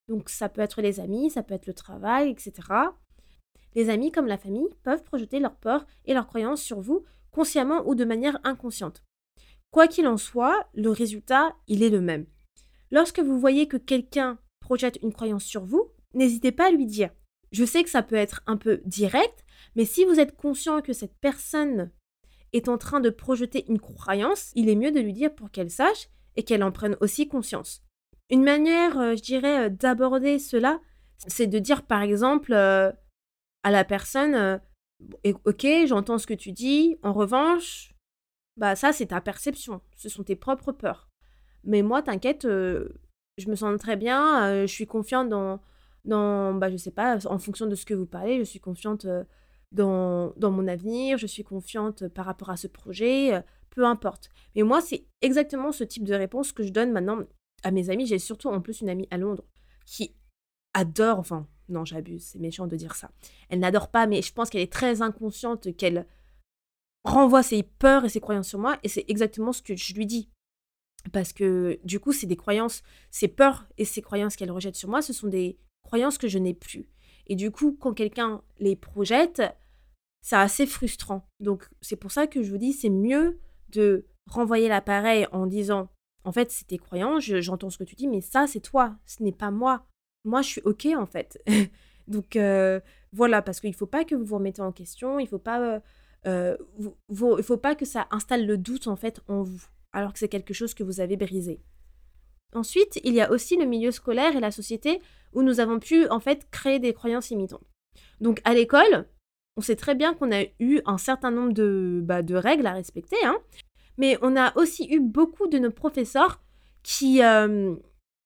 Donc 0.09 0.29
ça 0.29 0.49
peut 0.49 0.61
être 0.61 0.83
les 0.83 1.01
amis, 1.01 1.31
ça 1.31 1.43
peut 1.43 1.55
être 1.55 1.67
le 1.67 1.75
travail, 1.75 2.31
etc. 2.31 2.53
Les 3.75 3.89
amis 3.89 4.11
comme 4.13 4.27
la 4.27 4.39
famille 4.39 4.69
peuvent 4.83 5.05
projeter 5.05 5.39
leurs 5.39 5.57
peurs 5.57 5.87
et 6.05 6.15
leurs 6.15 6.27
croyances 6.27 6.63
sur 6.63 6.81
vous, 6.81 7.05
consciemment 7.31 7.87
ou 7.87 7.95
de 7.95 8.05
manière 8.05 8.39
inconsciente. 8.45 9.05
Quoi 9.71 9.87
qu'il 9.87 10.09
en 10.09 10.17
soit, 10.17 10.67
le 10.75 10.91
résultat, 10.91 11.55
il 11.69 11.83
est 11.83 11.91
le 11.91 12.01
même. 12.01 12.27
Lorsque 12.91 13.21
vous 13.21 13.39
voyez 13.39 13.69
que 13.69 13.77
quelqu'un 13.77 14.39
projette 14.59 14.99
une 15.03 15.13
croyance 15.13 15.45
sur 15.45 15.65
vous, 15.65 15.93
n'hésitez 16.13 16.51
pas 16.51 16.67
à 16.67 16.71
lui 16.73 16.87
dire. 16.87 17.11
Je 17.53 17.65
sais 17.65 17.83
que 17.83 17.91
ça 17.91 18.03
peut 18.03 18.17
être 18.17 18.43
un 18.47 18.57
peu 18.57 18.81
direct, 18.85 19.45
mais 19.75 19.85
si 19.85 20.05
vous 20.05 20.21
êtes 20.21 20.37
conscient 20.37 20.81
que 20.83 20.93
cette 20.93 21.17
personne 21.21 21.91
est 22.53 22.69
en 22.69 22.79
train 22.79 23.01
de 23.01 23.11
projeter 23.11 23.65
une 23.69 23.81
croyance, 23.81 24.53
il 24.55 24.69
est 24.69 24.77
mieux 24.77 24.93
de 24.93 25.01
lui 25.01 25.13
dire 25.13 25.35
pour 25.35 25.51
qu'elle 25.51 25.71
sache 25.71 26.09
et 26.37 26.43
qu'elle 26.43 26.63
en 26.63 26.73
prenne 26.73 26.97
aussi 27.01 27.29
conscience. 27.29 27.85
Une 28.31 28.45
manière, 28.45 28.99
euh, 28.99 29.17
je 29.17 29.23
dirais, 29.23 29.67
euh, 29.67 29.69
d'aborder 29.69 30.39
cela, 30.39 30.81
c'est 31.27 31.49
de 31.49 31.59
dire 31.59 31.83
par 31.83 32.03
exemple 32.03 32.53
euh, 32.53 32.91
à 33.63 33.71
la 33.71 33.85
personne 33.85 34.61
Ok, 35.25 35.67
j'entends 35.87 36.19
ce 36.19 36.27
que 36.27 36.35
tu 36.35 36.53
dis, 36.53 36.99
en 37.03 37.15
revanche, 37.15 37.95
bah 38.59 38.77
ça 38.77 38.93
c'est 38.93 39.07
ta 39.07 39.23
perception, 39.23 39.81
ce 39.97 40.11
sont 40.11 40.25
tes 40.25 40.37
propres 40.37 40.73
peurs. 40.73 41.09
Mais 41.65 41.81
moi, 41.81 42.03
t'inquiète, 42.03 42.43
je 42.43 43.49
me 43.49 43.55
sens 43.57 43.81
très 43.81 43.97
bien, 43.97 44.67
je 44.67 44.71
suis 44.71 44.87
confiante 44.87 45.31
dans, 45.31 45.59
dans, 46.05 46.55
bah 46.55 46.71
je 46.71 46.77
sais 46.77 46.91
pas, 46.91 47.19
en 47.27 47.39
fonction 47.39 47.67
de 47.67 47.75
ce 47.75 47.85
que 47.85 47.95
vous 47.95 48.07
parlez, 48.07 48.39
je 48.39 48.45
suis 48.45 48.61
confiante 48.61 49.07
dans, 49.73 50.33
dans 50.37 50.51
mon 50.51 50.67
avenir, 50.67 51.19
je 51.19 51.27
suis 51.27 51.45
confiante 51.45 52.09
par 52.09 52.25
rapport 52.25 52.51
à 52.51 52.57
ce 52.57 52.67
projet, 52.67 53.45
peu 53.71 53.85
importe. 53.85 54.29
Mais 54.55 54.63
moi, 54.63 54.81
c'est 54.81 55.07
exactement 55.23 55.73
ce 55.73 55.85
type 55.85 56.05
de 56.05 56.15
réponse 56.15 56.53
que 56.53 56.63
je 56.63 56.71
donne 56.71 56.93
maintenant 56.93 57.21
à 57.63 57.71
mes 57.71 57.91
amis. 57.91 58.07
J'ai 58.07 58.19
surtout 58.19 58.49
en 58.49 58.61
plus 58.61 58.81
une 58.81 58.89
amie 58.89 59.09
à 59.11 59.19
Londres 59.19 59.45
qui 59.87 60.15
adore, 60.75 61.19
enfin, 61.19 61.47
non, 61.69 61.85
j'abuse, 61.85 62.25
c'est 62.25 62.39
méchant 62.39 62.67
de 62.67 62.77
dire 62.77 62.95
ça. 62.95 63.11
Elle 63.49 63.61
n'adore 63.61 63.91
pas, 63.91 64.07
mais 64.07 64.23
je 64.23 64.33
pense 64.33 64.51
qu'elle 64.51 64.63
est 64.63 64.73
très 64.73 65.03
inconsciente 65.03 65.75
qu'elle 65.77 66.07
renvoie 67.05 67.43
ses 67.43 67.63
peurs 67.63 68.05
et 68.05 68.09
ses 68.09 68.21
croyances 68.21 68.49
sur 68.49 68.59
moi, 68.59 68.79
et 68.83 68.89
c'est 68.89 69.05
exactement 69.09 69.53
ce 69.53 69.63
que 69.63 69.77
je 69.77 69.95
lui 69.95 70.07
dis. 70.07 70.29
Parce 71.13 71.33
que 71.33 71.81
du 71.83 71.99
coup, 71.99 72.13
c'est 72.13 72.27
des 72.27 72.37
croyances, 72.37 72.83
ces 73.11 73.29
peurs 73.29 73.67
et 73.79 73.85
ces 73.85 74.03
croyances 74.03 74.37
qu'elle 74.37 74.51
rejette 74.51 74.77
sur 74.77 74.89
moi, 74.89 75.01
ce 75.01 75.13
sont 75.13 75.29
des 75.29 75.59
croyances 75.83 76.19
que 76.19 76.29
je 76.29 76.39
n'ai 76.39 76.55
plus. 76.55 76.89
Et 77.27 77.37
du 77.37 77.51
coup, 77.51 77.77
quand 77.79 77.95
quelqu'un 77.95 78.43
les 78.59 78.77
projette, 78.77 79.43
c'est 80.23 80.37
assez 80.37 80.67
frustrant. 80.67 81.27
Donc, 81.39 81.69
c'est 81.81 81.97
pour 81.97 82.11
ça 82.11 82.27
que 82.27 82.43
je 82.43 82.51
vous 82.51 82.59
dis, 82.59 82.73
c'est 82.73 82.91
mieux 82.91 83.39
de 83.71 84.07
renvoyer 84.27 84.69
l'appareil 84.69 85.27
en 85.33 85.47
disant 85.47 85.89
en 86.25 86.33
fait, 86.33 86.51
c'est 86.51 86.67
tes 86.67 86.79
croyances, 86.79 87.25
j'entends 87.25 87.71
ce 87.71 87.79
que 87.79 87.85
tu 87.85 87.95
dis, 87.95 88.09
mais 88.09 88.21
ça, 88.21 88.47
c'est 88.47 88.61
toi, 88.61 88.97
ce 89.07 89.23
n'est 89.23 89.33
pas 89.33 89.51
moi. 89.51 89.87
Moi, 90.25 90.43
je 90.43 90.49
suis 90.49 90.61
OK, 90.65 90.87
en 90.97 91.07
fait. 91.07 91.43
Donc, 92.09 92.37
euh, 92.37 92.81
voilà, 93.13 93.41
parce 93.43 93.61
qu'il 93.61 93.71
ne 93.71 93.77
faut 93.77 93.87
pas 93.87 94.05
que 94.05 94.15
vous 94.15 94.25
vous 94.25 94.35
remettez 94.37 94.61
en 94.61 94.73
question, 94.73 95.19
il 95.19 95.25
ne 95.25 95.29
faut, 95.29 95.39
pas, 95.39 95.61
euh, 95.61 95.81
euh, 96.27 97.43
faut 97.43 97.57
pas 97.57 97.75
que 97.75 97.87
ça 97.87 98.07
installe 98.11 98.47
le 98.47 98.59
doute, 98.59 98.87
en 98.87 98.97
fait, 98.97 99.21
en 99.29 99.43
vous, 99.43 99.65
alors 99.93 100.13
que 100.13 100.19
c'est 100.19 100.29
quelque 100.29 100.53
chose 100.53 100.75
que 100.75 100.83
vous 100.83 101.01
avez 101.01 101.17
brisé. 101.17 101.61
Ensuite, 102.55 103.01
il 103.05 103.15
y 103.15 103.21
a 103.21 103.31
aussi 103.31 103.57
le 103.57 103.65
milieu 103.65 103.91
scolaire 103.91 104.37
et 104.37 104.41
la 104.41 104.51
société 104.51 105.01
où 105.33 105.43
nous 105.43 105.61
avons 105.61 105.79
pu, 105.79 106.09
en 106.09 106.21
fait, 106.21 106.49
créer 106.51 106.79
des 106.79 106.93
croyances 106.93 107.31
imitantes. 107.31 107.67
Donc, 108.21 108.41
à 108.45 108.55
l'école, 108.55 109.07
on 109.57 109.61
sait 109.61 109.77
très 109.77 109.95
bien 109.95 110.15
qu'on 110.15 110.33
a 110.33 110.45
eu 110.59 110.81
un 110.87 110.99
certain 110.99 111.31
nombre 111.31 111.53
de, 111.53 112.01
bah, 112.03 112.23
de 112.23 112.35
règles 112.35 112.67
à 112.67 112.73
respecter, 112.73 113.17
hein, 113.25 113.39
mais 113.99 114.19
on 114.23 114.37
a 114.37 114.57
aussi 114.57 114.89
eu 114.91 115.01
beaucoup 115.01 115.47
de 115.47 115.59
nos 115.59 115.71
professeurs 115.71 116.41
qui, 116.83 117.23
euh, 117.23 117.75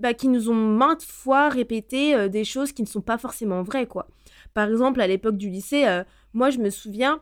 bah, 0.00 0.14
qui 0.14 0.28
nous 0.28 0.49
ont 0.49 0.54
maintes 0.54 1.02
fois 1.02 1.49
répété 1.49 2.14
euh, 2.14 2.28
des 2.28 2.45
choses 2.45 2.73
qui 2.73 2.83
ne 2.83 2.87
sont 2.87 3.00
pas 3.00 3.19
forcément 3.19 3.62
vraies, 3.62 3.87
quoi. 3.87 4.09
Par 4.54 4.69
exemple, 4.69 5.00
à 5.00 5.07
l'époque 5.07 5.37
du 5.37 5.50
lycée, 5.50 5.87
euh, 5.87 6.04
moi, 6.33 6.50
je 6.50 6.59
me 6.59 6.71
souviens, 6.71 7.21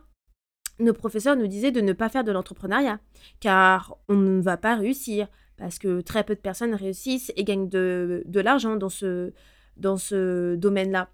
nos 0.79 0.93
professeurs 0.93 1.35
nous 1.35 1.47
disaient 1.47 1.71
de 1.71 1.81
ne 1.81 1.93
pas 1.93 2.09
faire 2.09 2.23
de 2.23 2.31
l'entrepreneuriat, 2.31 2.99
car 3.39 3.97
on 4.09 4.15
ne 4.15 4.41
va 4.41 4.57
pas 4.57 4.75
réussir, 4.75 5.27
parce 5.63 5.79
que 5.79 6.01
très 6.01 6.25
peu 6.25 6.35
de 6.35 6.41
personnes 6.41 6.75
réussissent 6.75 7.31
et 7.37 7.45
gagnent 7.45 7.69
de, 7.69 8.21
de 8.25 8.39
l'argent 8.41 8.75
dans 8.75 8.89
ce, 8.89 9.31
dans 9.77 9.95
ce 9.95 10.55
domaine-là. 10.55 11.09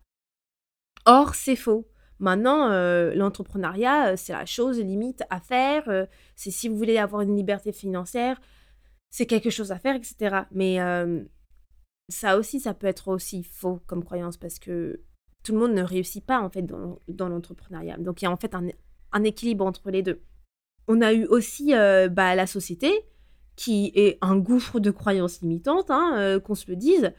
Or, 1.06 1.36
c'est 1.36 1.56
faux. 1.56 1.88
Maintenant, 2.18 2.72
euh, 2.72 3.14
l'entrepreneuriat, 3.14 4.08
euh, 4.08 4.16
c'est 4.18 4.34
la 4.34 4.48
chose 4.48 4.80
limite 4.80 5.22
à 5.30 5.40
faire. 5.40 5.88
Euh, 5.88 6.08
c'est 6.36 6.50
si 6.50 6.68
vous 6.68 6.76
voulez 6.76 6.98
avoir 6.98 7.22
une 7.22 7.36
liberté 7.36 7.72
financière, 7.72 8.42
c'est 9.12 9.28
quelque 9.28 9.52
chose 9.52 9.72
à 9.72 9.78
faire, 9.78 9.96
etc. 9.96 10.46
Mais 10.50 10.80
ça 12.08 12.36
aussi, 12.36 12.60
ça 12.60 12.74
peut 12.74 12.88
être 12.88 13.10
aussi 13.10 13.44
faux 13.44 13.82
comme 13.86 14.04
croyance 14.04 14.38
parce 14.38 14.58
que 14.58 15.00
tout 15.44 15.54
le 15.54 15.60
monde 15.60 15.74
ne 15.74 15.84
réussit 15.84 16.26
pas 16.26 16.42
en 16.42 16.50
fait 16.50 16.64
dans, 16.64 17.30
l'entrepreneuriat. 17.30 17.98
Donc 17.98 18.24
il 18.24 18.26
y 18.26 18.28
a 18.28 18.32
en 18.32 18.38
fait 18.38 18.56
un, 18.56 19.24
équilibre 19.24 19.64
entre 19.64 19.92
les 19.92 20.02
deux. 20.02 20.24
On 20.88 21.02
a 21.02 21.14
eu 21.14 21.26
aussi 21.26 21.72
bah, 21.72 22.34
la 22.34 22.48
société 22.48 23.06
qui 23.60 23.92
est 23.94 24.18
un 24.22 24.38
gouffre 24.38 24.80
de 24.80 24.90
croyances 24.90 25.42
limitantes, 25.42 25.92
hein, 25.92 26.40
qu'on 26.40 26.56
se 26.56 26.64
le 26.70 26.78
dise. 26.78 27.12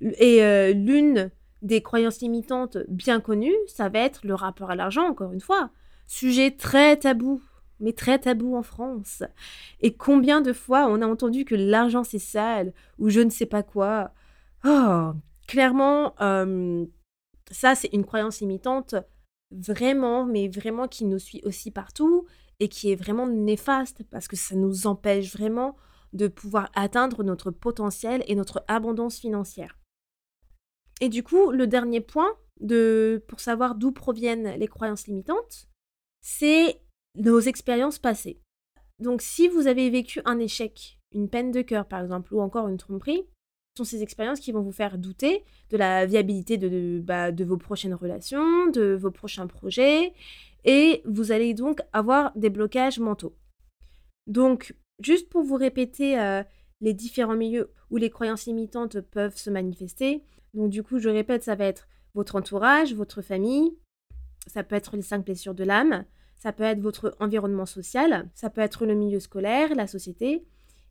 Et 0.00 0.72
l'une 0.72 1.32
des 1.60 1.82
croyances 1.82 2.20
limitantes 2.20 2.78
bien 2.86 3.18
connues, 3.20 3.56
ça 3.66 3.88
va 3.88 3.98
être 3.98 4.24
le 4.24 4.34
rapport 4.34 4.70
à 4.70 4.76
l'argent, 4.76 5.08
encore 5.08 5.32
une 5.32 5.40
fois. 5.40 5.70
Sujet 6.06 6.52
très 6.52 6.96
tabou, 6.98 7.42
mais 7.80 7.92
très 7.92 8.20
tabou 8.20 8.54
en 8.54 8.62
France. 8.62 9.24
Et 9.80 9.92
combien 9.92 10.40
de 10.40 10.52
fois 10.52 10.86
on 10.88 11.02
a 11.02 11.06
entendu 11.06 11.44
que 11.44 11.56
l'argent 11.56 12.04
c'est 12.04 12.20
sale, 12.20 12.72
ou 13.00 13.08
je 13.08 13.18
ne 13.18 13.30
sais 13.30 13.46
pas 13.46 13.64
quoi. 13.64 14.12
Oh, 14.64 15.10
clairement, 15.48 16.14
euh, 16.20 16.86
ça 17.50 17.74
c'est 17.74 17.92
une 17.92 18.04
croyance 18.04 18.40
limitante 18.40 18.94
vraiment, 19.50 20.24
mais 20.24 20.46
vraiment 20.46 20.86
qui 20.86 21.06
nous 21.06 21.18
suit 21.18 21.40
aussi 21.42 21.72
partout 21.72 22.24
et 22.60 22.68
qui 22.68 22.90
est 22.90 22.96
vraiment 22.96 23.26
néfaste 23.26 24.02
parce 24.10 24.28
que 24.28 24.36
ça 24.36 24.54
nous 24.54 24.86
empêche 24.86 25.32
vraiment 25.32 25.76
de 26.12 26.26
pouvoir 26.28 26.70
atteindre 26.74 27.22
notre 27.22 27.50
potentiel 27.50 28.24
et 28.26 28.34
notre 28.34 28.64
abondance 28.66 29.18
financière. 29.18 29.78
Et 31.00 31.08
du 31.08 31.22
coup, 31.22 31.50
le 31.50 31.66
dernier 31.66 32.00
point 32.00 32.36
pour 33.28 33.40
savoir 33.40 33.76
d'où 33.76 33.92
proviennent 33.92 34.58
les 34.58 34.66
croyances 34.66 35.06
limitantes, 35.06 35.68
c'est 36.20 36.80
nos 37.14 37.40
expériences 37.40 37.98
passées. 37.98 38.40
Donc 38.98 39.22
si 39.22 39.48
vous 39.48 39.68
avez 39.68 39.90
vécu 39.90 40.20
un 40.24 40.38
échec, 40.38 40.98
une 41.12 41.28
peine 41.28 41.52
de 41.52 41.62
cœur 41.62 41.86
par 41.86 42.02
exemple, 42.02 42.34
ou 42.34 42.40
encore 42.40 42.68
une 42.68 42.76
tromperie, 42.76 43.22
ce 43.74 43.84
sont 43.84 43.90
ces 43.90 44.02
expériences 44.02 44.40
qui 44.40 44.50
vont 44.50 44.62
vous 44.62 44.72
faire 44.72 44.98
douter 44.98 45.44
de 45.70 45.76
la 45.76 46.04
viabilité 46.04 46.58
de, 46.58 46.68
de, 46.68 47.00
bah, 47.00 47.30
vos 47.30 47.56
prochaines 47.56 47.94
relations, 47.94 48.66
de 48.70 48.98
vos 49.00 49.12
prochains 49.12 49.46
projets, 49.46 50.12
et 50.64 51.02
vous 51.04 51.32
allez 51.32 51.54
donc 51.54 51.80
avoir 51.92 52.32
des 52.36 52.50
blocages 52.50 52.98
mentaux. 52.98 53.36
Donc, 54.26 54.74
juste 55.00 55.28
pour 55.28 55.42
vous 55.42 55.56
répéter 55.56 56.18
euh, 56.18 56.42
les 56.80 56.94
différents 56.94 57.36
milieux 57.36 57.72
où 57.90 57.96
les 57.96 58.10
croyances 58.10 58.46
limitantes 58.46 59.00
peuvent 59.00 59.36
se 59.36 59.50
manifester, 59.50 60.22
donc 60.54 60.70
du 60.70 60.82
coup, 60.82 60.98
je 60.98 61.08
répète, 61.08 61.44
ça 61.44 61.54
va 61.54 61.64
être 61.64 61.88
votre 62.14 62.36
entourage, 62.36 62.94
votre 62.94 63.22
famille, 63.22 63.76
ça 64.46 64.62
peut 64.62 64.76
être 64.76 64.96
les 64.96 65.02
cinq 65.02 65.24
blessures 65.24 65.54
de 65.54 65.64
l'âme, 65.64 66.04
ça 66.36 66.52
peut 66.52 66.64
être 66.64 66.80
votre 66.80 67.16
environnement 67.20 67.66
social, 67.66 68.30
ça 68.34 68.50
peut 68.50 68.60
être 68.60 68.86
le 68.86 68.94
milieu 68.94 69.20
scolaire, 69.20 69.74
la 69.74 69.86
société, 69.86 70.46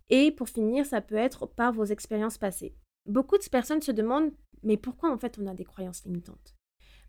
et 0.09 0.31
pour 0.31 0.49
finir, 0.49 0.85
ça 0.85 1.01
peut 1.01 1.15
être 1.15 1.45
par 1.45 1.73
vos 1.73 1.85
expériences 1.85 2.37
passées. 2.37 2.75
Beaucoup 3.05 3.37
de 3.37 3.49
personnes 3.49 3.81
se 3.81 3.91
demandent, 3.91 4.31
mais 4.63 4.77
pourquoi 4.77 5.11
en 5.11 5.17
fait 5.17 5.37
on 5.41 5.47
a 5.47 5.53
des 5.53 5.65
croyances 5.65 6.05
limitantes? 6.05 6.56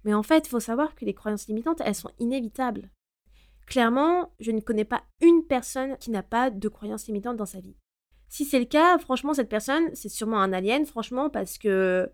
Mais 0.09 0.15
en 0.15 0.23
fait, 0.23 0.47
il 0.47 0.49
faut 0.49 0.59
savoir 0.59 0.95
que 0.95 1.05
les 1.05 1.12
croyances 1.12 1.49
limitantes, 1.49 1.83
elles 1.85 1.95
sont 1.95 2.11
inévitables. 2.19 2.88
Clairement, 3.67 4.33
je 4.41 4.53
ne 4.53 4.61
connais 4.61 4.87
pas 4.87 5.03
une 5.21 5.45
personne 5.45 5.99
qui 5.99 6.11
n'a 6.11 6.23
pas 6.23 6.49
de 6.49 6.69
croyances 6.69 7.09
limitantes 7.09 7.37
dans 7.37 7.45
sa 7.45 7.61
vie. 7.61 7.77
Si 8.31 8.47
c'est 8.47 8.59
le 8.59 8.65
cas, 8.65 8.97
franchement, 8.97 9.35
cette 9.35 9.50
personne, 9.50 9.95
c'est 9.95 10.09
sûrement 10.09 10.41
un 10.41 10.55
alien, 10.55 10.87
franchement, 10.87 11.29
parce 11.29 11.59
que 11.59 12.11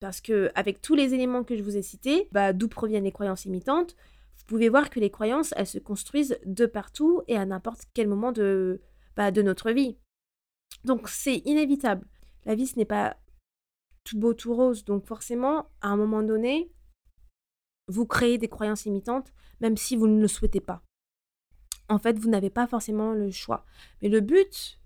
parce 0.00 0.20
que 0.20 0.50
avec 0.56 0.82
tous 0.82 0.96
les 0.96 1.14
éléments 1.14 1.44
que 1.44 1.56
je 1.56 1.62
vous 1.62 1.76
ai 1.76 1.82
cités, 1.82 2.28
bah, 2.32 2.52
d'où 2.52 2.66
proviennent 2.66 3.04
les 3.04 3.12
croyances 3.12 3.44
imitantes, 3.44 3.94
vous 4.36 4.44
pouvez 4.46 4.68
voir 4.68 4.90
que 4.90 4.98
les 4.98 5.10
croyances, 5.10 5.54
elles 5.56 5.68
se 5.68 5.78
construisent 5.78 6.40
de 6.44 6.66
partout 6.66 7.22
et 7.28 7.36
à 7.36 7.46
n'importe 7.46 7.84
quel 7.94 8.08
moment 8.08 8.32
de, 8.32 8.80
bah, 9.14 9.30
de 9.30 9.40
notre 9.40 9.70
vie. 9.70 9.96
Donc 10.82 11.08
c'est 11.08 11.42
inévitable. 11.44 12.08
La 12.44 12.56
vie, 12.56 12.66
ce 12.66 12.76
n'est 12.76 12.84
pas 12.84 13.16
tout 14.02 14.18
beau, 14.18 14.34
tout 14.34 14.52
rose. 14.52 14.84
Donc 14.84 15.06
forcément, 15.06 15.70
à 15.80 15.90
un 15.90 15.96
moment 15.96 16.24
donné, 16.24 16.73
vous 17.88 18.06
créez 18.06 18.38
des 18.38 18.48
croyances 18.48 18.86
imitantes, 18.86 19.32
même 19.60 19.76
si 19.76 19.96
vous 19.96 20.06
ne 20.06 20.20
le 20.20 20.28
souhaitez 20.28 20.60
pas. 20.60 20.82
En 21.88 21.98
fait, 21.98 22.18
vous 22.18 22.30
n'avez 22.30 22.50
pas 22.50 22.66
forcément 22.66 23.12
le 23.12 23.30
choix. 23.30 23.64
Mais 24.00 24.08
le 24.08 24.20
but, 24.20 24.80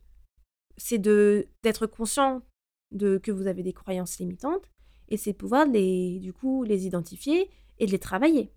c'est 0.77 0.99
d'être 0.99 1.87
conscient 1.87 2.43
de 2.91 3.19
que 3.19 3.31
vous 3.31 3.47
avez 3.47 3.63
des 3.63 3.73
croyances 3.73 4.19
limitantes 4.19 4.71
et 5.09 5.17
c'est 5.17 5.33
pouvoir 5.33 5.67
les, 5.67 6.19
du 6.19 6.33
coup, 6.33 6.65
les 6.65 6.87
identifier 6.87 7.51
et 7.79 7.87
les 7.87 7.99
travailler. 7.99 8.53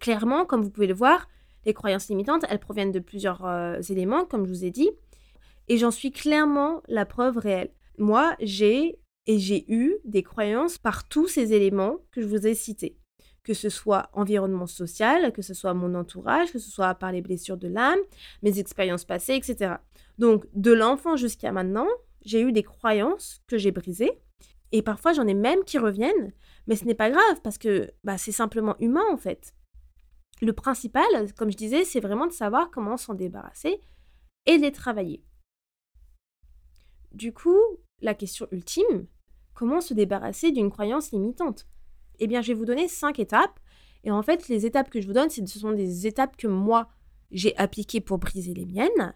Clairement, 0.00 0.44
comme 0.44 0.62
vous 0.62 0.70
pouvez 0.70 0.86
le 0.86 0.94
voir, 0.94 1.28
les 1.64 1.74
croyances 1.74 2.08
limitantes, 2.08 2.44
elles 2.48 2.58
proviennent 2.58 2.92
de 2.92 2.98
plusieurs 2.98 3.44
euh, 3.46 3.80
éléments, 3.88 4.24
comme 4.24 4.44
je 4.44 4.50
vous 4.50 4.64
ai 4.64 4.70
dit, 4.70 4.90
et 5.68 5.78
j'en 5.78 5.90
suis 5.90 6.10
clairement 6.10 6.82
la 6.88 7.06
preuve 7.06 7.38
réelle. 7.38 7.72
Moi, 7.98 8.36
j'ai 8.40 8.98
et 9.26 9.38
j'ai 9.38 9.64
eu 9.72 9.96
des 10.04 10.22
croyances 10.22 10.76
par 10.76 11.08
tous 11.08 11.28
ces 11.28 11.54
éléments 11.54 11.98
que 12.10 12.20
je 12.20 12.26
vous 12.26 12.46
ai 12.46 12.54
cités, 12.54 12.98
que 13.44 13.54
ce 13.54 13.68
soit 13.68 14.08
environnement 14.14 14.66
social, 14.66 15.32
que 15.32 15.42
ce 15.42 15.54
soit 15.54 15.74
mon 15.74 15.94
entourage, 15.94 16.50
que 16.50 16.58
ce 16.58 16.70
soit 16.70 16.94
par 16.94 17.12
les 17.12 17.22
blessures 17.22 17.58
de 17.58 17.68
l'âme, 17.68 17.98
mes 18.42 18.58
expériences 18.58 19.04
passées, 19.04 19.34
etc. 19.34 19.74
Donc, 20.18 20.46
de 20.54 20.72
l'enfant 20.72 21.16
jusqu'à 21.16 21.52
maintenant, 21.52 21.86
j'ai 22.24 22.40
eu 22.40 22.52
des 22.52 22.62
croyances 22.62 23.42
que 23.46 23.58
j'ai 23.58 23.70
brisées, 23.70 24.18
et 24.72 24.82
parfois, 24.82 25.12
j'en 25.12 25.26
ai 25.28 25.34
même 25.34 25.62
qui 25.64 25.78
reviennent, 25.78 26.32
mais 26.66 26.74
ce 26.74 26.84
n'est 26.84 26.94
pas 26.94 27.10
grave 27.10 27.40
parce 27.44 27.58
que 27.58 27.92
bah, 28.02 28.18
c'est 28.18 28.32
simplement 28.32 28.76
humain 28.80 29.04
en 29.12 29.16
fait. 29.16 29.54
le 30.42 30.52
principal, 30.52 31.04
comme 31.36 31.52
je 31.52 31.56
disais, 31.56 31.84
c'est 31.84 32.00
vraiment 32.00 32.26
de 32.26 32.32
savoir 32.32 32.70
comment 32.70 32.96
s'en 32.96 33.14
débarrasser 33.14 33.80
et 34.46 34.58
les 34.58 34.72
travailler. 34.72 35.22
Du 37.12 37.32
coup, 37.32 37.60
la 38.00 38.14
question 38.14 38.48
ultime, 38.50 39.06
comment 39.54 39.80
se 39.80 39.94
débarrasser 39.94 40.50
d'une 40.50 40.70
croyance 40.70 41.12
limitante? 41.12 41.68
Eh 42.20 42.26
bien, 42.26 42.42
je 42.42 42.48
vais 42.48 42.58
vous 42.58 42.64
donner 42.64 42.88
cinq 42.88 43.18
étapes. 43.18 43.58
Et 44.04 44.10
en 44.10 44.22
fait, 44.22 44.48
les 44.48 44.66
étapes 44.66 44.90
que 44.90 45.00
je 45.00 45.06
vous 45.06 45.12
donne, 45.12 45.30
ce 45.30 45.46
sont 45.46 45.72
des 45.72 46.06
étapes 46.06 46.36
que 46.36 46.46
moi, 46.46 46.88
j'ai 47.30 47.56
appliquées 47.56 48.00
pour 48.00 48.18
briser 48.18 48.54
les 48.54 48.66
miennes. 48.66 49.14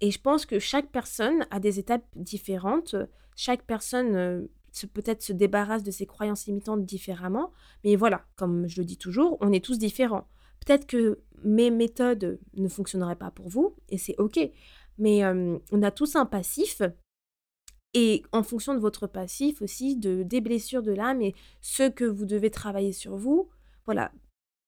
Et 0.00 0.10
je 0.10 0.20
pense 0.20 0.44
que 0.44 0.58
chaque 0.58 0.90
personne 0.90 1.46
a 1.50 1.58
des 1.58 1.78
étapes 1.78 2.04
différentes. 2.14 2.94
Chaque 3.34 3.62
personne 3.62 4.14
euh, 4.14 4.46
peut-être 4.92 5.22
se 5.22 5.32
débarrasse 5.32 5.82
de 5.82 5.90
ses 5.90 6.04
croyances 6.06 6.46
limitantes 6.46 6.84
différemment. 6.84 7.52
Mais 7.84 7.96
voilà, 7.96 8.26
comme 8.36 8.66
je 8.68 8.80
le 8.80 8.84
dis 8.84 8.98
toujours, 8.98 9.38
on 9.40 9.52
est 9.52 9.64
tous 9.64 9.78
différents. 9.78 10.28
Peut-être 10.64 10.86
que 10.86 11.20
mes 11.44 11.70
méthodes 11.70 12.38
ne 12.54 12.68
fonctionneraient 12.68 13.16
pas 13.16 13.30
pour 13.30 13.48
vous, 13.48 13.74
et 13.88 13.98
c'est 13.98 14.16
OK. 14.18 14.38
Mais 14.98 15.24
euh, 15.24 15.58
on 15.72 15.82
a 15.82 15.90
tous 15.90 16.16
un 16.16 16.26
passif. 16.26 16.82
Et 17.98 18.22
en 18.30 18.42
fonction 18.42 18.74
de 18.74 18.78
votre 18.78 19.06
passif 19.06 19.62
aussi, 19.62 19.96
de, 19.96 20.22
des 20.22 20.42
blessures 20.42 20.82
de 20.82 20.92
l'âme 20.92 21.22
et 21.22 21.34
ce 21.62 21.88
que 21.88 22.04
vous 22.04 22.26
devez 22.26 22.50
travailler 22.50 22.92
sur 22.92 23.16
vous, 23.16 23.48
voilà, 23.86 24.12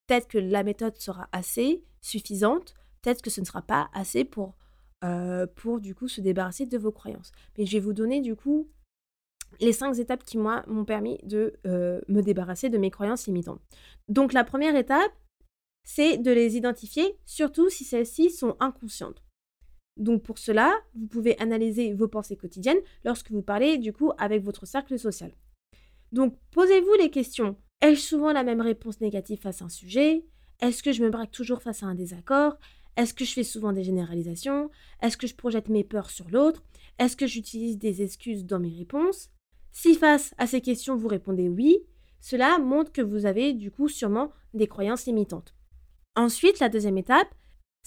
peut-être 0.07 0.29
que 0.29 0.39
la 0.39 0.63
méthode 0.63 0.97
sera 0.97 1.29
assez 1.31 1.85
suffisante, 2.01 2.73
peut-être 3.03 3.21
que 3.21 3.29
ce 3.29 3.43
ne 3.43 3.45
sera 3.45 3.61
pas 3.61 3.91
assez 3.93 4.25
pour, 4.25 4.57
euh, 5.05 5.47
pour 5.57 5.79
du 5.79 5.95
coup 5.95 6.09
se 6.09 6.23
débarrasser 6.23 6.65
de 6.65 6.79
vos 6.79 6.91
croyances. 6.91 7.31
Mais 7.59 7.67
je 7.67 7.73
vais 7.73 7.81
vous 7.81 7.93
donner 7.93 8.23
du 8.23 8.35
coup 8.35 8.71
les 9.61 9.75
cinq 9.75 9.99
étapes 9.99 10.25
qui 10.25 10.39
moi 10.39 10.65
m'ont 10.67 10.87
permis 10.87 11.19
de 11.23 11.53
euh, 11.67 12.01
me 12.09 12.23
débarrasser 12.23 12.71
de 12.71 12.79
mes 12.79 12.91
croyances 12.91 13.27
limitantes. 13.27 13.61
Donc 14.09 14.33
la 14.33 14.45
première 14.45 14.75
étape, 14.75 15.13
c'est 15.85 16.17
de 16.17 16.31
les 16.31 16.57
identifier, 16.57 17.19
surtout 17.27 17.69
si 17.69 17.85
celles-ci 17.85 18.31
sont 18.31 18.57
inconscientes. 18.59 19.23
Donc 19.99 20.23
pour 20.23 20.39
cela, 20.39 20.75
vous 20.95 21.07
pouvez 21.07 21.39
analyser 21.39 21.93
vos 21.93 22.09
pensées 22.09 22.37
quotidiennes 22.37 22.81
lorsque 23.05 23.31
vous 23.31 23.43
parlez 23.43 23.79
du 23.79 23.93
coup 23.93 24.13
avec 24.19 24.43
votre 24.43 24.67
cercle 24.67 24.99
social. 24.99 25.33
Donc 26.13 26.39
posez-vous 26.53 26.95
les 26.99 27.11
questions. 27.11 27.57
Ai-je 27.81 28.01
souvent 28.01 28.33
la 28.33 28.45
même 28.45 28.61
réponse 28.61 29.01
négative 29.01 29.41
face 29.41 29.63
à 29.63 29.67
un 29.67 29.69
sujet? 29.69 30.25
Est-ce 30.61 30.83
que 30.83 30.93
je 30.93 31.03
me 31.03 31.11
braque 31.11 31.31
toujours 31.31 31.63
face 31.63 31.83
à 31.83 31.87
un 31.87 31.95
désaccord? 31.95 32.59
Est-ce 32.97 33.15
que 33.15 33.25
je 33.25 33.33
fais 33.33 33.45
souvent 33.45 33.73
des 33.73 33.85
généralisations? 33.85 34.71
Est-ce 35.03 35.17
que 35.17 35.27
je 35.27 35.35
projette 35.35 35.69
mes 35.69 35.85
peurs 35.85 36.11
sur 36.11 36.29
l'autre? 36.31 36.65
Est-ce 36.99 37.17
que 37.17 37.29
j'utilise 37.29 37.79
des 37.79 38.03
excuses 38.03 38.45
dans 38.45 38.59
mes 38.59 38.77
réponses? 38.77 39.31
Si 39.71 39.95
face 39.95 40.35
à 40.39 40.47
ces 40.49 40.61
questions 40.61 40.97
vous 40.97 41.07
répondez 41.07 41.49
oui, 41.49 41.79
cela 42.21 42.59
montre 42.59 42.91
que 42.91 43.03
vous 43.03 43.27
avez 43.27 43.53
du 43.53 43.71
coup 43.71 43.89
sûrement 43.89 44.33
des 44.55 44.67
croyances 44.67 45.07
limitantes. 45.07 45.55
Ensuite, 46.17 46.59
la 46.59 46.69
deuxième 46.69 46.99
étape, 46.99 47.33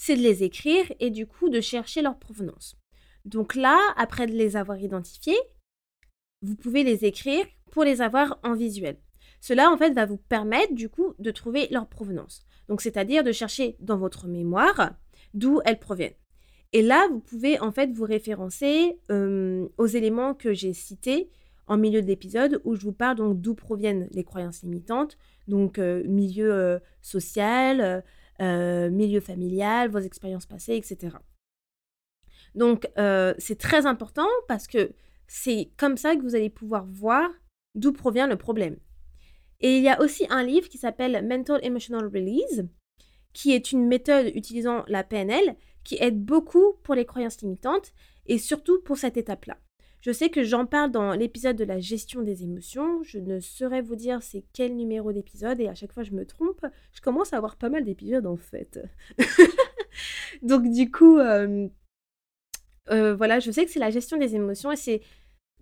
c'est 0.04 0.16
de 0.16 0.20
les 0.20 0.42
écrire 0.42 0.92
et 0.98 1.10
du 1.10 1.28
coup 1.28 1.48
de 1.48 1.60
chercher 1.60 2.02
leur 2.02 2.18
provenance. 2.18 2.76
Donc 3.24 3.54
là, 3.54 3.78
après 3.96 4.26
de 4.26 4.32
les 4.32 4.56
avoir 4.56 4.80
identifiés, 4.80 5.38
vous 6.42 6.56
pouvez 6.56 6.82
les 6.82 7.04
écrire 7.04 7.46
pour 7.70 7.84
les 7.84 8.02
avoir 8.02 8.40
en 8.42 8.56
visuel. 8.56 8.96
Cela 9.40 9.70
en 9.70 9.76
fait 9.76 9.92
va 9.92 10.04
vous 10.04 10.16
permettre 10.16 10.74
du 10.74 10.88
coup 10.88 11.14
de 11.20 11.30
trouver 11.30 11.68
leur 11.70 11.86
provenance. 11.86 12.44
Donc 12.68 12.80
c'est-à-dire 12.80 13.22
de 13.22 13.30
chercher 13.30 13.76
dans 13.78 13.96
votre 13.96 14.26
mémoire 14.26 14.90
d'où 15.34 15.60
elles 15.64 15.78
proviennent. 15.78 16.18
Et 16.72 16.82
là, 16.82 17.06
vous 17.08 17.20
pouvez 17.20 17.60
en 17.60 17.70
fait 17.70 17.92
vous 17.92 18.04
référencer 18.04 18.98
euh, 19.12 19.68
aux 19.78 19.86
éléments 19.86 20.34
que 20.34 20.52
j'ai 20.52 20.72
cités 20.72 21.30
en 21.68 21.76
milieu 21.76 22.02
d'épisode 22.02 22.60
où 22.64 22.74
je 22.74 22.80
vous 22.80 22.92
parle 22.92 23.18
donc 23.18 23.40
d'où 23.40 23.54
proviennent 23.54 24.08
les 24.10 24.24
croyances 24.24 24.64
limitantes, 24.64 25.16
donc 25.46 25.78
euh, 25.78 26.02
milieu 26.08 26.52
euh, 26.52 26.80
social, 27.02 28.02
euh, 28.40 28.90
milieu 28.90 29.20
familial, 29.20 29.90
vos 29.90 29.98
expériences 29.98 30.46
passées, 30.46 30.76
etc. 30.76 31.16
Donc, 32.54 32.88
euh, 32.98 33.34
c'est 33.38 33.58
très 33.58 33.86
important 33.86 34.28
parce 34.48 34.66
que 34.66 34.92
c'est 35.26 35.70
comme 35.76 35.96
ça 35.96 36.16
que 36.16 36.22
vous 36.22 36.34
allez 36.34 36.50
pouvoir 36.50 36.86
voir 36.86 37.30
d'où 37.74 37.92
provient 37.92 38.26
le 38.26 38.36
problème. 38.36 38.76
Et 39.60 39.76
il 39.76 39.82
y 39.82 39.88
a 39.88 40.00
aussi 40.00 40.26
un 40.28 40.42
livre 40.42 40.68
qui 40.68 40.78
s'appelle 40.78 41.26
Mental 41.26 41.60
Emotional 41.64 42.04
Release, 42.06 42.66
qui 43.32 43.52
est 43.52 43.72
une 43.72 43.86
méthode 43.86 44.26
utilisant 44.34 44.84
la 44.88 45.04
PNL 45.04 45.56
qui 45.84 45.96
aide 46.00 46.22
beaucoup 46.22 46.74
pour 46.82 46.94
les 46.94 47.06
croyances 47.06 47.40
limitantes 47.40 47.92
et 48.26 48.38
surtout 48.38 48.80
pour 48.82 48.98
cette 48.98 49.16
étape-là. 49.16 49.58
Je 50.02 50.10
sais 50.10 50.30
que 50.30 50.42
j'en 50.42 50.66
parle 50.66 50.90
dans 50.90 51.12
l'épisode 51.12 51.56
de 51.56 51.64
la 51.64 51.78
gestion 51.78 52.22
des 52.22 52.42
émotions. 52.42 53.04
Je 53.04 53.18
ne 53.18 53.38
saurais 53.38 53.82
vous 53.82 53.94
dire 53.94 54.20
c'est 54.20 54.44
quel 54.52 54.74
numéro 54.76 55.12
d'épisode 55.12 55.60
et 55.60 55.68
à 55.68 55.76
chaque 55.76 55.92
fois 55.92 56.02
je 56.02 56.10
me 56.10 56.26
trompe. 56.26 56.66
Je 56.92 57.00
commence 57.00 57.32
à 57.32 57.36
avoir 57.36 57.56
pas 57.56 57.68
mal 57.68 57.84
d'épisodes 57.84 58.26
en 58.26 58.36
fait. 58.36 58.80
Donc 60.42 60.68
du 60.68 60.90
coup, 60.90 61.18
euh, 61.18 61.68
euh, 62.90 63.14
voilà, 63.14 63.38
je 63.38 63.52
sais 63.52 63.64
que 63.64 63.70
c'est 63.70 63.78
la 63.78 63.92
gestion 63.92 64.16
des 64.16 64.34
émotions 64.34 64.72
et 64.72 64.76
c'est 64.76 65.02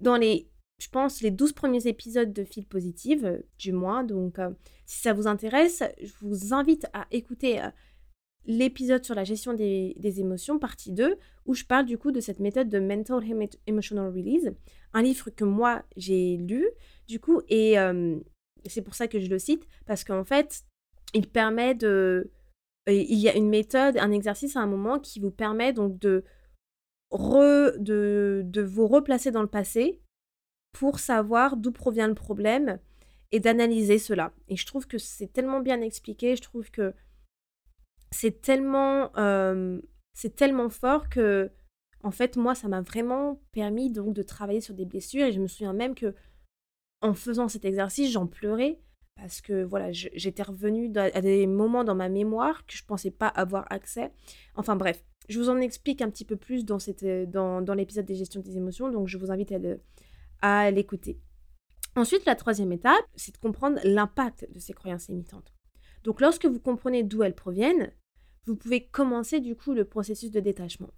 dans 0.00 0.16
les, 0.16 0.48
je 0.80 0.88
pense, 0.88 1.20
les 1.20 1.30
12 1.30 1.52
premiers 1.52 1.86
épisodes 1.86 2.32
de 2.32 2.44
Fil 2.44 2.64
Positive 2.66 3.26
euh, 3.26 3.38
du 3.58 3.72
mois. 3.72 4.04
Donc 4.04 4.38
si 4.86 5.02
ça 5.02 5.12
vous 5.12 5.26
intéresse, 5.26 5.82
je 6.02 6.12
vous 6.22 6.54
invite 6.54 6.86
à 6.94 7.06
écouter 7.10 7.60
l'épisode 8.46 9.04
sur 9.04 9.14
la 9.14 9.24
gestion 9.24 9.54
des, 9.54 10.20
émotions, 10.20 10.58
partie 10.58 10.92
2, 10.92 11.16
où 11.46 11.54
je 11.54 11.64
parle 11.64 11.86
du 11.86 11.98
coup 11.98 12.12
de 12.12 12.20
cette 12.20 12.40
méthode 12.40 12.68
de 12.68 12.78
Mental 12.78 13.22
Emotional 13.66 14.08
Release, 14.08 14.52
un 14.92 15.02
livre 15.02 15.30
que 15.30 15.44
moi 15.44 15.82
j'ai 15.96 16.36
lu, 16.36 16.66
du 17.06 17.20
coup, 17.20 17.42
et 17.48 17.76
c'est 18.66 18.82
pour 18.82 18.94
ça 18.94 19.08
que 19.08 19.20
je 19.20 19.28
le 19.28 19.38
cite, 19.38 19.66
parce 19.86 20.04
qu'en 20.04 20.24
fait, 20.24 20.64
il 21.14 21.28
permet 21.28 21.74
de... 21.74 22.30
Il 22.86 23.18
y 23.18 23.28
a 23.28 23.36
une 23.36 23.48
méthode, 23.48 23.98
un 23.98 24.10
exercice 24.10 24.56
à 24.56 24.60
un 24.60 24.66
moment 24.66 24.98
qui 24.98 25.20
vous 25.20 25.30
permet 25.30 25.72
donc 25.72 25.98
de, 25.98 26.24
de, 27.12 28.42
de 28.44 28.62
vous 28.62 28.88
replacer 28.88 29.30
dans 29.30 29.42
le 29.42 29.48
passé 29.48 30.00
pour 30.72 30.98
savoir 30.98 31.56
d'où 31.56 31.72
provient 31.72 32.08
le 32.08 32.14
problème 32.14 32.78
et 33.32 33.40
d'analyser 33.40 33.98
cela. 33.98 34.32
Et 34.48 34.56
je 34.56 34.66
trouve 34.66 34.86
que 34.86 34.98
c'est 34.98 35.32
tellement 35.32 35.60
bien 35.60 35.80
expliqué, 35.80 36.36
je 36.36 36.42
trouve 36.42 36.70
que 36.70 36.94
c'est 38.10 38.40
tellement, 38.40 39.10
c'est 40.14 40.36
tellement 40.36 40.68
fort 40.68 41.08
que, 41.08 41.50
en 42.02 42.10
fait, 42.10 42.36
moi, 42.36 42.54
ça 42.54 42.68
m'a 42.68 42.80
vraiment 42.80 43.40
permis 43.52 43.90
donc 43.90 44.14
de 44.14 44.22
travailler 44.22 44.60
sur 44.60 44.74
des 44.74 44.86
blessures. 44.86 45.26
Et 45.26 45.32
je 45.32 45.40
me 45.40 45.46
souviens 45.48 45.72
même 45.72 45.94
que, 45.94 46.14
en 47.02 47.14
faisant 47.14 47.48
cet 47.48 47.64
exercice, 47.64 48.10
j'en 48.10 48.26
pleurais 48.26 48.80
parce 49.16 49.42
que 49.42 49.62
voilà, 49.62 49.92
j'étais 49.92 50.42
revenue 50.42 50.90
à 50.96 51.20
des 51.20 51.46
moments 51.46 51.84
dans 51.84 51.94
ma 51.94 52.08
mémoire 52.08 52.64
que 52.66 52.74
je 52.74 52.84
pensais 52.84 53.10
pas 53.10 53.28
avoir 53.28 53.66
accès. 53.70 54.12
Enfin 54.54 54.76
bref, 54.76 55.04
je 55.28 55.38
vous 55.38 55.50
en 55.50 55.58
explique 55.58 56.00
un 56.00 56.08
petit 56.08 56.24
peu 56.24 56.36
plus 56.36 56.64
dans, 56.64 56.78
cette, 56.78 57.04
dans, 57.30 57.60
dans 57.60 57.74
l'épisode 57.74 58.06
des 58.06 58.14
gestions 58.14 58.40
des 58.40 58.56
émotions, 58.56 58.90
donc 58.90 59.08
je 59.08 59.18
vous 59.18 59.30
invite 59.30 59.52
à, 59.52 59.58
à 60.40 60.70
l'écouter. 60.70 61.20
Ensuite, 61.96 62.24
la 62.24 62.34
troisième 62.34 62.72
étape, 62.72 63.04
c'est 63.14 63.34
de 63.34 63.38
comprendre 63.38 63.78
l'impact 63.84 64.50
de 64.50 64.58
ces 64.58 64.72
croyances 64.72 65.08
limitantes. 65.08 65.52
Donc 66.02 66.20
lorsque 66.20 66.46
vous 66.46 66.60
comprenez 66.60 67.02
d'où 67.02 67.22
elles 67.22 67.34
proviennent, 67.34 67.92
vous 68.46 68.56
pouvez 68.56 68.86
commencer 68.86 69.40
du 69.40 69.56
coup 69.56 69.72
le 69.72 69.84
processus 69.84 70.30
de 70.30 70.40
détachement. 70.40 70.90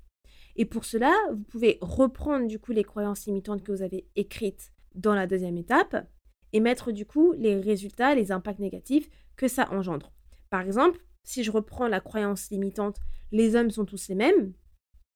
Et 0.57 0.65
pour 0.65 0.85
cela, 0.85 1.13
vous 1.31 1.45
pouvez 1.45 1.79
reprendre 1.81 2.47
du 2.47 2.59
coup 2.59 2.73
les 2.73 2.85
croyances 2.85 3.27
limitantes 3.27 3.63
que 3.63 3.73
vous 3.73 3.83
avez 3.83 4.07
écrites 4.17 4.73
dans 4.95 5.15
la 5.15 5.27
deuxième 5.27 5.57
étape 5.57 6.07
et 6.53 6.61
mettre 6.61 6.93
du 6.93 7.07
coup 7.07 7.33
les 7.33 7.59
résultats, 7.59 8.15
les 8.15 8.33
impacts 8.33 8.59
négatifs 8.59 9.09
que 9.37 9.49
ça 9.49 9.71
engendre. 9.73 10.13
Par 10.51 10.61
exemple, 10.61 11.01
si 11.25 11.43
je 11.43 11.51
reprends 11.51 11.89
la 11.89 12.01
croyance 12.01 12.51
limitante 12.51 12.99
les 13.31 13.57
hommes 13.57 13.71
sont 13.71 13.87
tous 13.87 14.09
les 14.09 14.15
mêmes, 14.15 14.53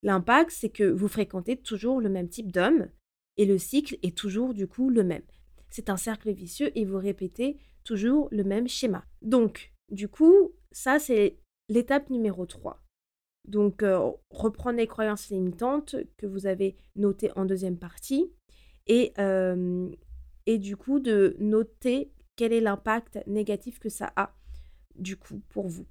l'impact 0.03 0.51
c'est 0.51 0.71
que 0.71 0.85
vous 0.85 1.09
fréquentez 1.09 1.57
toujours 1.57 2.01
le 2.01 2.09
même 2.09 2.29
type 2.29 2.51
d'hommes 2.51 2.89
et 3.37 3.45
le 3.45 3.59
cycle 3.59 3.99
est 4.03 4.17
toujours 4.17 4.55
du 4.55 4.67
coup 4.67 4.89
le 4.89 5.05
même. 5.05 5.25
C'est 5.69 5.91
un 5.91 5.99
cercle 5.99 6.33
vicieux 6.33 6.71
et 6.75 6.87
vous 6.87 6.99
répétez 6.99 7.59
toujours 7.85 8.29
le 8.31 8.45
même 8.45 8.69
schéma. 8.69 9.05
Donc, 9.21 9.75
du 9.91 10.09
coup, 10.09 10.53
ça 10.73 10.99
c'est 10.99 11.39
l'étape 11.68 12.11
numéro 12.11 12.46
3. 12.46 12.83
Donc, 13.46 13.83
euh, 13.83 14.11
reprenez 14.31 14.83
les 14.83 14.87
croyances 14.87 15.31
limitantes 15.31 15.96
que 16.16 16.26
vous 16.26 16.46
avez 16.46 16.76
notées 16.96 17.31
en 17.37 17.44
deuxième 17.44 17.79
partie 17.79 18.33
et, 18.87 19.12
euh, 19.18 19.88
et 20.46 20.59
du 20.59 20.76
coup 20.76 20.98
de 20.98 21.37
noter 21.38 22.12
quel 22.35 22.52
est 22.52 22.61
l'impact 22.61 23.20
négatif 23.26 23.79
que 23.79 23.88
ça 23.88 24.12
a 24.16 24.35
du 24.96 25.16
coup 25.16 25.40
pour 25.48 25.68
vous. 25.68 25.87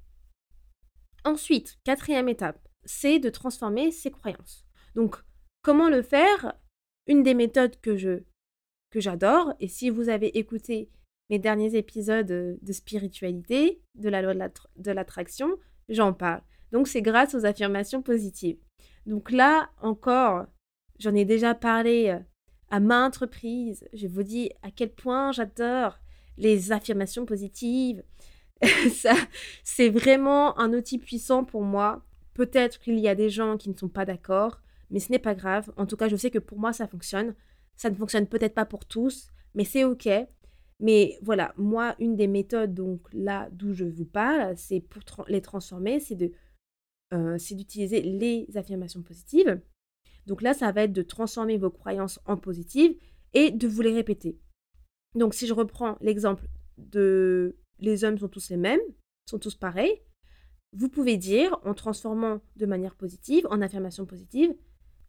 Ensuite, 1.23 1.77
quatrième 1.83 2.29
étape, 2.29 2.67
c'est 2.83 3.19
de 3.19 3.29
transformer 3.29 3.91
ces 3.91 4.11
croyances. 4.11 4.65
Donc, 4.93 5.17
comment 5.61 5.89
le 5.89 6.01
faire? 6.01 6.53
Une 7.07 7.23
des 7.23 7.33
méthodes 7.33 7.79
que 7.81 7.97
je 7.97 8.23
que 8.91 8.99
j'adore, 9.01 9.53
et 9.59 9.67
si 9.67 9.89
vous 9.89 10.07
avez 10.07 10.37
écouté 10.37 10.89
mes 11.29 11.39
derniers 11.39 11.75
épisodes 11.75 12.59
de 12.61 12.73
spiritualité, 12.73 13.81
de 13.95 14.09
la 14.09 14.21
loi 14.21 14.33
de 14.33 14.91
l'attraction, 14.91 15.57
j'en 15.89 16.13
parle. 16.13 16.41
Donc 16.71 16.87
c'est 16.87 17.01
grâce 17.01 17.33
aux 17.35 17.45
affirmations 17.45 18.01
positives. 18.01 18.57
Donc 19.05 19.31
là 19.31 19.69
encore, 19.81 20.45
j'en 20.99 21.15
ai 21.15 21.25
déjà 21.25 21.53
parlé 21.53 22.09
euh, 22.09 22.19
à 22.69 22.79
maintes 22.79 23.17
reprises. 23.17 23.87
Je 23.93 24.07
vous 24.07 24.23
dis 24.23 24.51
à 24.61 24.71
quel 24.71 24.91
point 24.91 25.31
j'adore 25.31 25.99
les 26.37 26.71
affirmations 26.71 27.25
positives. 27.25 28.03
ça, 28.93 29.13
c'est 29.63 29.89
vraiment 29.89 30.57
un 30.59 30.73
outil 30.73 30.97
puissant 30.97 31.43
pour 31.43 31.61
moi. 31.61 32.05
Peut-être 32.33 32.79
qu'il 32.79 32.99
y 32.99 33.07
a 33.07 33.15
des 33.15 33.29
gens 33.29 33.57
qui 33.57 33.69
ne 33.69 33.77
sont 33.77 33.89
pas 33.89 34.05
d'accord, 34.05 34.61
mais 34.89 34.99
ce 34.99 35.11
n'est 35.11 35.19
pas 35.19 35.35
grave. 35.35 35.71
En 35.77 35.85
tout 35.85 35.95
cas, 35.95 36.09
je 36.09 36.15
sais 36.15 36.31
que 36.31 36.39
pour 36.39 36.59
moi, 36.59 36.73
ça 36.73 36.87
fonctionne. 36.87 37.35
Ça 37.75 37.89
ne 37.89 37.95
fonctionne 37.95 38.27
peut-être 38.27 38.53
pas 38.53 38.65
pour 38.65 38.85
tous, 38.85 39.29
mais 39.53 39.65
c'est 39.65 39.83
OK. 39.83 40.07
Mais 40.79 41.17
voilà, 41.21 41.53
moi, 41.57 41.95
une 41.99 42.15
des 42.15 42.27
méthodes, 42.27 42.73
donc 42.73 43.01
là 43.13 43.49
d'où 43.51 43.73
je 43.73 43.85
vous 43.85 44.05
parle, 44.05 44.57
c'est 44.57 44.81
pour 44.81 45.25
les 45.27 45.41
transformer, 45.41 45.99
c'est 45.99 46.15
de, 46.15 46.31
euh, 47.13 47.37
c'est 47.37 47.55
d'utiliser 47.55 48.01
les 48.01 48.47
affirmations 48.55 49.01
positives. 49.01 49.61
Donc 50.25 50.41
là, 50.41 50.53
ça 50.53 50.71
va 50.71 50.83
être 50.83 50.93
de 50.93 51.01
transformer 51.01 51.57
vos 51.57 51.69
croyances 51.69 52.19
en 52.25 52.35
positives 52.35 52.97
et 53.33 53.51
de 53.51 53.67
vous 53.67 53.81
les 53.81 53.93
répéter. 53.93 54.37
Donc 55.13 55.33
si 55.33 55.47
je 55.47 55.53
reprends 55.53 55.97
l'exemple 56.01 56.47
de 56.77 57.55
les 57.79 58.03
hommes 58.03 58.17
sont 58.17 58.27
tous 58.27 58.49
les 58.49 58.57
mêmes, 58.57 58.81
sont 59.29 59.39
tous 59.39 59.55
pareils, 59.55 60.01
vous 60.73 60.89
pouvez 60.89 61.17
dire 61.17 61.57
en 61.63 61.73
transformant 61.73 62.41
de 62.57 62.65
manière 62.65 62.95
positive, 62.95 63.47
en 63.49 63.61
affirmation 63.61 64.05
positive, 64.05 64.53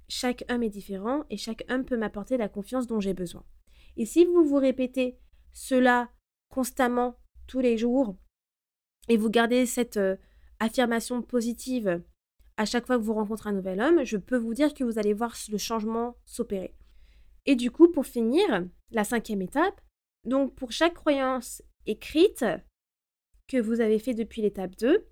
chaque 0.09 0.45
homme 0.49 0.63
est 0.63 0.71
différent 0.71 1.25
et 1.31 1.37
chaque 1.37 1.65
homme 1.69 1.85
peut 1.85 1.97
m'apporter 1.97 2.37
la 2.37 2.49
confiance 2.49 2.87
dont 2.87 3.01
j'ai 3.01 3.15
besoin. 3.15 3.45
Et 3.97 4.07
si 4.07 4.25
vous 4.25 4.45
vous 4.45 4.57
répétez 4.57 5.19
cela 5.57 6.11
constamment 6.51 7.19
tous 7.47 7.61
les 7.61 7.79
jours 7.79 8.15
et 9.09 9.17
vous 9.17 9.31
gardez 9.31 9.65
cette 9.65 9.97
euh, 9.97 10.17
affirmation 10.61 11.23
positive 11.23 12.03
à 12.59 12.67
chaque 12.67 12.87
fois 12.87 12.99
que 12.99 13.03
vous 13.03 13.15
rencontrez 13.15 13.51
un 13.51 13.55
nouvel 13.55 13.81
homme, 13.81 14.05
je 14.05 14.19
peux 14.19 14.37
vous 14.37 14.53
dire 14.53 14.75
que 14.75 14.85
vous 14.85 14.99
allez 14.99 15.15
voir 15.15 15.35
le 15.51 15.59
changement 15.59 16.17
s'opérer. 16.27 16.75
Et 17.47 17.55
du 17.55 17.71
coup, 17.71 17.89
pour 17.89 18.07
finir, 18.07 18.67
la 18.91 19.05
cinquième 19.05 19.43
étape, 19.43 19.81
donc 20.25 20.55
pour 20.55 20.73
chaque 20.73 20.95
croyance 20.95 21.63
écrite 21.87 22.45
que 23.49 23.59
vous 23.59 23.81
avez 23.81 23.99
fait 23.99 24.15
depuis 24.15 24.43
l'étape 24.43 24.77
2, 24.77 25.07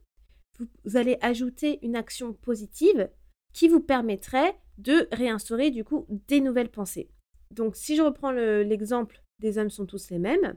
vous, 0.58 0.96
allez 0.96 1.16
ajouter 1.20 1.78
une 1.82 1.96
action 1.96 2.32
positive 2.32 3.10
qui 3.52 3.68
vous 3.68 3.80
permettrait 3.80 4.58
de 4.78 5.08
réinstaurer 5.12 5.70
du 5.70 5.84
coup 5.84 6.06
des 6.28 6.40
nouvelles 6.40 6.70
pensées. 6.70 7.10
Donc 7.50 7.76
si 7.76 7.96
je 7.96 8.02
reprends 8.02 8.32
l'exemple 8.32 9.23
des 9.38 9.58
hommes 9.58 9.70
sont 9.70 9.86
tous 9.86 10.10
les 10.10 10.18
mêmes, 10.18 10.56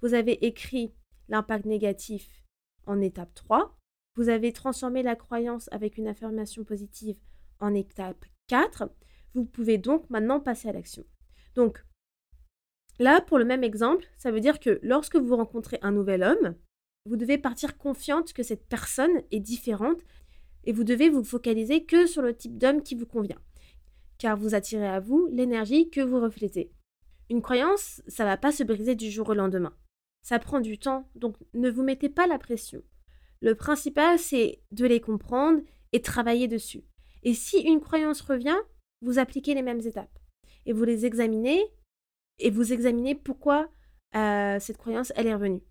vous 0.00 0.14
avez 0.14 0.44
écrit 0.44 0.92
l'impact 1.28 1.64
négatif 1.64 2.44
en 2.86 3.00
étape 3.00 3.34
3, 3.34 3.76
vous 4.16 4.28
avez 4.28 4.52
transformé 4.52 5.02
la 5.02 5.16
croyance 5.16 5.68
avec 5.72 5.98
une 5.98 6.08
affirmation 6.08 6.64
positive 6.64 7.16
en 7.60 7.74
étape 7.74 8.24
4, 8.48 8.90
vous 9.34 9.44
pouvez 9.44 9.78
donc 9.78 10.08
maintenant 10.10 10.40
passer 10.40 10.68
à 10.68 10.72
l'action. 10.72 11.04
Donc 11.54 11.84
là, 12.98 13.20
pour 13.20 13.38
le 13.38 13.44
même 13.44 13.64
exemple, 13.64 14.06
ça 14.16 14.30
veut 14.30 14.40
dire 14.40 14.60
que 14.60 14.78
lorsque 14.82 15.16
vous 15.16 15.36
rencontrez 15.36 15.78
un 15.82 15.92
nouvel 15.92 16.22
homme, 16.22 16.54
vous 17.06 17.16
devez 17.16 17.38
partir 17.38 17.76
confiante 17.76 18.32
que 18.32 18.42
cette 18.42 18.66
personne 18.66 19.22
est 19.30 19.40
différente 19.40 20.00
et 20.64 20.72
vous 20.72 20.84
devez 20.84 21.10
vous 21.10 21.24
focaliser 21.24 21.84
que 21.84 22.06
sur 22.06 22.22
le 22.22 22.34
type 22.34 22.56
d'homme 22.56 22.82
qui 22.82 22.94
vous 22.94 23.06
convient, 23.06 23.40
car 24.18 24.36
vous 24.36 24.54
attirez 24.54 24.86
à 24.86 25.00
vous 25.00 25.28
l'énergie 25.30 25.90
que 25.90 26.00
vous 26.00 26.20
reflétez. 26.20 26.72
Une 27.30 27.42
croyance, 27.42 28.02
ça 28.06 28.24
va 28.24 28.36
pas 28.36 28.52
se 28.52 28.62
briser 28.62 28.94
du 28.94 29.10
jour 29.10 29.28
au 29.28 29.34
lendemain. 29.34 29.74
Ça 30.22 30.38
prend 30.38 30.60
du 30.60 30.78
temps, 30.78 31.08
donc 31.14 31.36
ne 31.52 31.70
vous 31.70 31.82
mettez 31.82 32.08
pas 32.08 32.26
la 32.26 32.38
pression. 32.38 32.82
Le 33.40 33.54
principal, 33.54 34.18
c'est 34.18 34.62
de 34.72 34.86
les 34.86 35.00
comprendre 35.00 35.60
et 35.92 36.00
travailler 36.00 36.48
dessus. 36.48 36.84
Et 37.22 37.34
si 37.34 37.58
une 37.60 37.80
croyance 37.80 38.20
revient, 38.20 38.56
vous 39.02 39.18
appliquez 39.18 39.54
les 39.54 39.62
mêmes 39.62 39.80
étapes 39.80 40.18
et 40.66 40.72
vous 40.72 40.84
les 40.84 41.06
examinez 41.06 41.62
et 42.38 42.50
vous 42.50 42.72
examinez 42.72 43.14
pourquoi 43.14 43.68
euh, 44.14 44.58
cette 44.60 44.78
croyance 44.78 45.12
elle 45.16 45.26
est 45.26 45.34
revenue. 45.34 45.62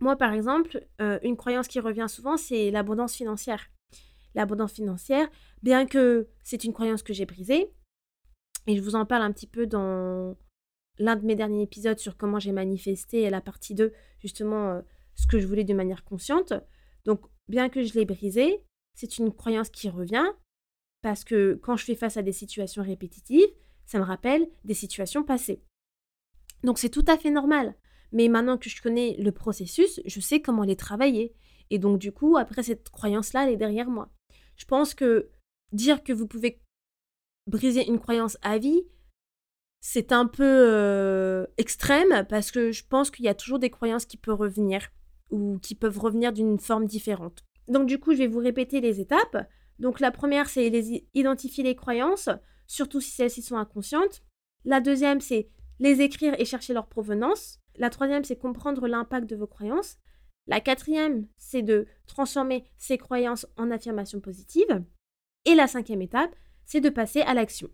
Moi, 0.00 0.16
par 0.16 0.32
exemple, 0.32 0.86
euh, 1.00 1.18
une 1.22 1.36
croyance 1.36 1.68
qui 1.68 1.80
revient 1.80 2.06
souvent, 2.08 2.36
c'est 2.36 2.70
l'abondance 2.70 3.14
financière. 3.14 3.70
L'abondance 4.34 4.72
financière, 4.72 5.28
bien 5.62 5.86
que 5.86 6.28
c'est 6.42 6.64
une 6.64 6.72
croyance 6.72 7.02
que 7.02 7.12
j'ai 7.12 7.26
brisée, 7.26 7.72
et 8.66 8.76
je 8.76 8.82
vous 8.82 8.94
en 8.94 9.04
parle 9.04 9.22
un 9.22 9.32
petit 9.32 9.46
peu 9.46 9.66
dans 9.66 10.36
l'un 10.98 11.16
de 11.16 11.24
mes 11.24 11.34
derniers 11.34 11.62
épisodes 11.62 11.98
sur 11.98 12.16
comment 12.16 12.38
j'ai 12.38 12.52
manifesté 12.52 13.28
la 13.30 13.40
partie 13.40 13.74
2, 13.74 13.92
justement, 14.20 14.70
euh, 14.70 14.82
ce 15.14 15.26
que 15.26 15.38
je 15.38 15.46
voulais 15.46 15.64
de 15.64 15.74
manière 15.74 16.04
consciente. 16.04 16.52
Donc, 17.04 17.20
bien 17.48 17.68
que 17.68 17.82
je 17.82 17.94
l'ai 17.94 18.04
brisée, 18.04 18.62
c'est 18.94 19.18
une 19.18 19.32
croyance 19.32 19.70
qui 19.70 19.88
revient, 19.88 20.26
parce 21.02 21.24
que 21.24 21.54
quand 21.62 21.76
je 21.76 21.84
fais 21.84 21.94
face 21.94 22.16
à 22.16 22.22
des 22.22 22.32
situations 22.32 22.82
répétitives, 22.82 23.50
ça 23.84 23.98
me 23.98 24.04
rappelle 24.04 24.48
des 24.64 24.74
situations 24.74 25.24
passées. 25.24 25.62
Donc 26.62 26.78
c'est 26.78 26.88
tout 26.88 27.04
à 27.06 27.18
fait 27.18 27.30
normal. 27.30 27.74
Mais 28.12 28.28
maintenant 28.28 28.56
que 28.56 28.70
je 28.70 28.80
connais 28.80 29.16
le 29.18 29.32
processus, 29.32 30.00
je 30.06 30.20
sais 30.20 30.40
comment 30.40 30.62
les 30.62 30.76
travailler. 30.76 31.34
Et 31.70 31.78
donc, 31.78 31.98
du 31.98 32.12
coup, 32.12 32.36
après, 32.36 32.62
cette 32.62 32.88
croyance-là, 32.88 33.44
elle 33.44 33.54
est 33.54 33.56
derrière 33.56 33.90
moi. 33.90 34.10
Je 34.56 34.64
pense 34.64 34.94
que 34.94 35.30
dire 35.72 36.04
que 36.04 36.12
vous 36.12 36.26
pouvez 36.26 36.60
briser 37.46 37.86
une 37.86 37.98
croyance 37.98 38.36
à 38.42 38.58
vie, 38.58 38.82
c'est 39.80 40.12
un 40.12 40.26
peu 40.26 40.44
euh, 40.44 41.46
extrême 41.58 42.24
parce 42.28 42.50
que 42.50 42.72
je 42.72 42.84
pense 42.88 43.10
qu'il 43.10 43.24
y 43.24 43.28
a 43.28 43.34
toujours 43.34 43.58
des 43.58 43.70
croyances 43.70 44.06
qui 44.06 44.16
peuvent 44.16 44.38
revenir 44.38 44.88
ou 45.30 45.58
qui 45.58 45.74
peuvent 45.74 45.98
revenir 45.98 46.32
d'une 46.32 46.58
forme 46.58 46.86
différente. 46.86 47.44
Donc, 47.68 47.86
du 47.86 47.98
coup, 47.98 48.12
je 48.12 48.18
vais 48.18 48.26
vous 48.26 48.38
répéter 48.38 48.80
les 48.80 49.00
étapes. 49.00 49.48
Donc, 49.78 50.00
la 50.00 50.10
première, 50.10 50.48
c'est 50.48 50.70
identifier 51.14 51.64
les 51.64 51.76
croyances, 51.76 52.28
surtout 52.66 53.00
si 53.00 53.10
celles-ci 53.10 53.42
sont 53.42 53.56
inconscientes. 53.56 54.22
La 54.64 54.80
deuxième, 54.80 55.20
c'est 55.20 55.48
les 55.80 56.00
écrire 56.00 56.34
et 56.38 56.44
chercher 56.44 56.72
leur 56.72 56.86
provenance. 56.86 57.60
La 57.76 57.90
troisième, 57.90 58.24
c'est 58.24 58.36
comprendre 58.36 58.86
l'impact 58.86 59.28
de 59.28 59.36
vos 59.36 59.46
croyances. 59.46 59.98
La 60.46 60.60
quatrième, 60.60 61.26
c'est 61.36 61.62
de 61.62 61.86
transformer 62.06 62.64
ces 62.76 62.98
croyances 62.98 63.46
en 63.56 63.70
affirmations 63.70 64.20
positives. 64.20 64.82
Et 65.46 65.54
la 65.54 65.66
cinquième 65.66 66.02
étape, 66.02 66.34
c'est 66.66 66.80
de 66.80 66.90
passer 66.90 67.20
à 67.22 67.34
l'action. 67.34 67.68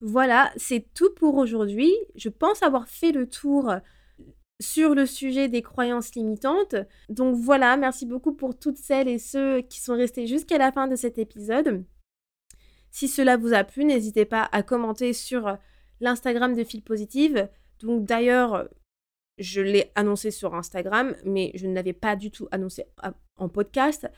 Voilà, 0.00 0.52
c'est 0.56 0.92
tout 0.94 1.14
pour 1.14 1.36
aujourd'hui. 1.36 1.92
Je 2.16 2.28
pense 2.28 2.62
avoir 2.62 2.88
fait 2.88 3.12
le 3.12 3.28
tour 3.28 3.72
sur 4.60 4.94
le 4.94 5.06
sujet 5.06 5.48
des 5.48 5.62
croyances 5.62 6.14
limitantes. 6.14 6.76
Donc 7.08 7.36
voilà, 7.36 7.76
merci 7.76 8.06
beaucoup 8.06 8.34
pour 8.34 8.58
toutes 8.58 8.78
celles 8.78 9.08
et 9.08 9.18
ceux 9.18 9.60
qui 9.60 9.80
sont 9.80 9.94
restés 9.94 10.26
jusqu'à 10.26 10.58
la 10.58 10.72
fin 10.72 10.88
de 10.88 10.96
cet 10.96 11.18
épisode. 11.18 11.84
Si 12.90 13.08
cela 13.08 13.36
vous 13.36 13.54
a 13.54 13.64
plu, 13.64 13.84
n'hésitez 13.84 14.24
pas 14.24 14.48
à 14.52 14.62
commenter 14.62 15.12
sur 15.12 15.56
l'Instagram 16.00 16.54
de 16.54 16.64
Fil 16.64 16.82
Positive. 16.82 17.48
Donc 17.80 18.04
d'ailleurs, 18.04 18.68
je 19.38 19.60
l'ai 19.60 19.90
annoncé 19.94 20.30
sur 20.30 20.54
Instagram, 20.54 21.14
mais 21.24 21.52
je 21.54 21.66
ne 21.66 21.74
l'avais 21.74 21.92
pas 21.92 22.16
du 22.16 22.30
tout 22.30 22.48
annoncé 22.50 22.84
en 23.36 23.48
podcast. 23.48 24.08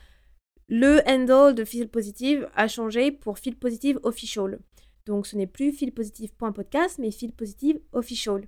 Le 0.67 1.01
handle 1.07 1.53
de 1.53 1.63
Feel 1.63 1.87
Positive 1.87 2.49
a 2.55 2.67
changé 2.67 3.11
pour 3.11 3.37
Feel 3.37 3.55
Positive 3.55 3.99
Official. 4.03 4.59
Donc 5.05 5.27
ce 5.27 5.35
n'est 5.35 5.47
plus 5.47 5.71
feelpositive.podcast, 5.71 6.97
mais 6.99 7.11
Feel 7.11 7.31
Positive 7.31 7.79
Official. 7.93 8.47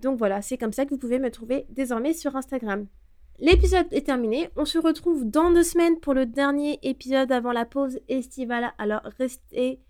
Donc 0.00 0.18
voilà, 0.18 0.42
c'est 0.42 0.58
comme 0.58 0.72
ça 0.72 0.84
que 0.84 0.90
vous 0.90 0.98
pouvez 0.98 1.20
me 1.20 1.30
trouver 1.30 1.66
désormais 1.70 2.12
sur 2.12 2.34
Instagram. 2.34 2.86
L'épisode 3.38 3.86
est 3.92 4.06
terminé. 4.06 4.50
On 4.56 4.64
se 4.64 4.78
retrouve 4.78 5.24
dans 5.24 5.50
deux 5.50 5.62
semaines 5.62 6.00
pour 6.00 6.14
le 6.14 6.26
dernier 6.26 6.78
épisode 6.82 7.30
avant 7.32 7.52
la 7.52 7.64
pause 7.64 7.98
estivale. 8.08 8.72
Alors 8.78 9.02
restez 9.18 9.80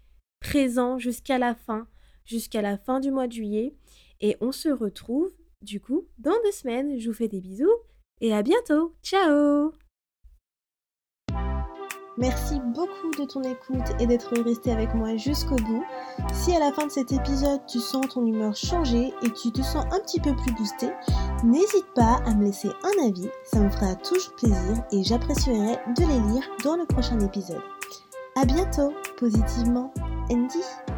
présents 0.41 0.99
jusqu'à 0.99 1.39
la 1.39 1.55
fin, 1.55 1.87
jusqu'à 2.25 2.63
la 2.63 2.77
fin 2.77 3.01
du 3.01 3.11
mois 3.11 3.27
de 3.27 3.33
juillet. 3.33 3.75
Et 4.21 4.37
on 4.41 4.53
se 4.53 4.69
retrouve 4.69 5.33
du 5.63 5.81
coup 5.81 6.07
dans 6.19 6.37
deux 6.45 6.53
semaines. 6.53 6.99
Je 6.99 7.09
vous 7.09 7.17
fais 7.17 7.29
des 7.29 7.41
bisous 7.41 7.73
et 8.21 8.33
à 8.33 8.43
bientôt. 8.43 8.95
Ciao 9.03 9.73
Merci 12.19 12.61
beaucoup 12.61 13.11
de 13.19 13.25
ton 13.25 13.43
écoute 13.43 13.95
et 13.99 14.07
d'être 14.07 14.39
resté 14.43 14.71
avec 14.71 14.95
moi 14.95 15.17
jusqu'au 15.17 15.57
bout. 15.57 15.85
Si 16.33 16.55
à 16.55 16.59
la 16.59 16.73
fin 16.73 16.87
de 16.87 16.91
cet 16.91 17.11
épisode 17.11 17.61
tu 17.67 17.79
sens 17.79 18.07
ton 18.09 18.27
humeur 18.27 18.55
changer 18.55 19.15
et 19.23 19.31
tu 19.31 19.51
te 19.51 19.63
sens 19.63 19.87
un 19.91 20.01
petit 20.01 20.21
peu 20.21 20.37
plus 20.37 20.53
boosté, 20.53 20.91
n'hésite 21.43 21.87
pas 21.95 22.21
à 22.27 22.35
me 22.35 22.45
laisser 22.45 22.69
un 22.69 23.09
avis, 23.09 23.29
ça 23.45 23.61
me 23.61 23.71
fera 23.71 23.95
toujours 23.97 24.35
plaisir 24.37 24.85
et 24.93 25.03
j'apprécierai 25.03 25.79
de 25.97 26.01
les 26.01 26.35
lire 26.35 26.45
dans 26.65 26.77
le 26.77 26.85
prochain 26.85 27.19
épisode. 27.21 27.63
A 28.37 28.45
bientôt, 28.45 28.93
positivement, 29.17 29.93
Andy. 30.31 30.92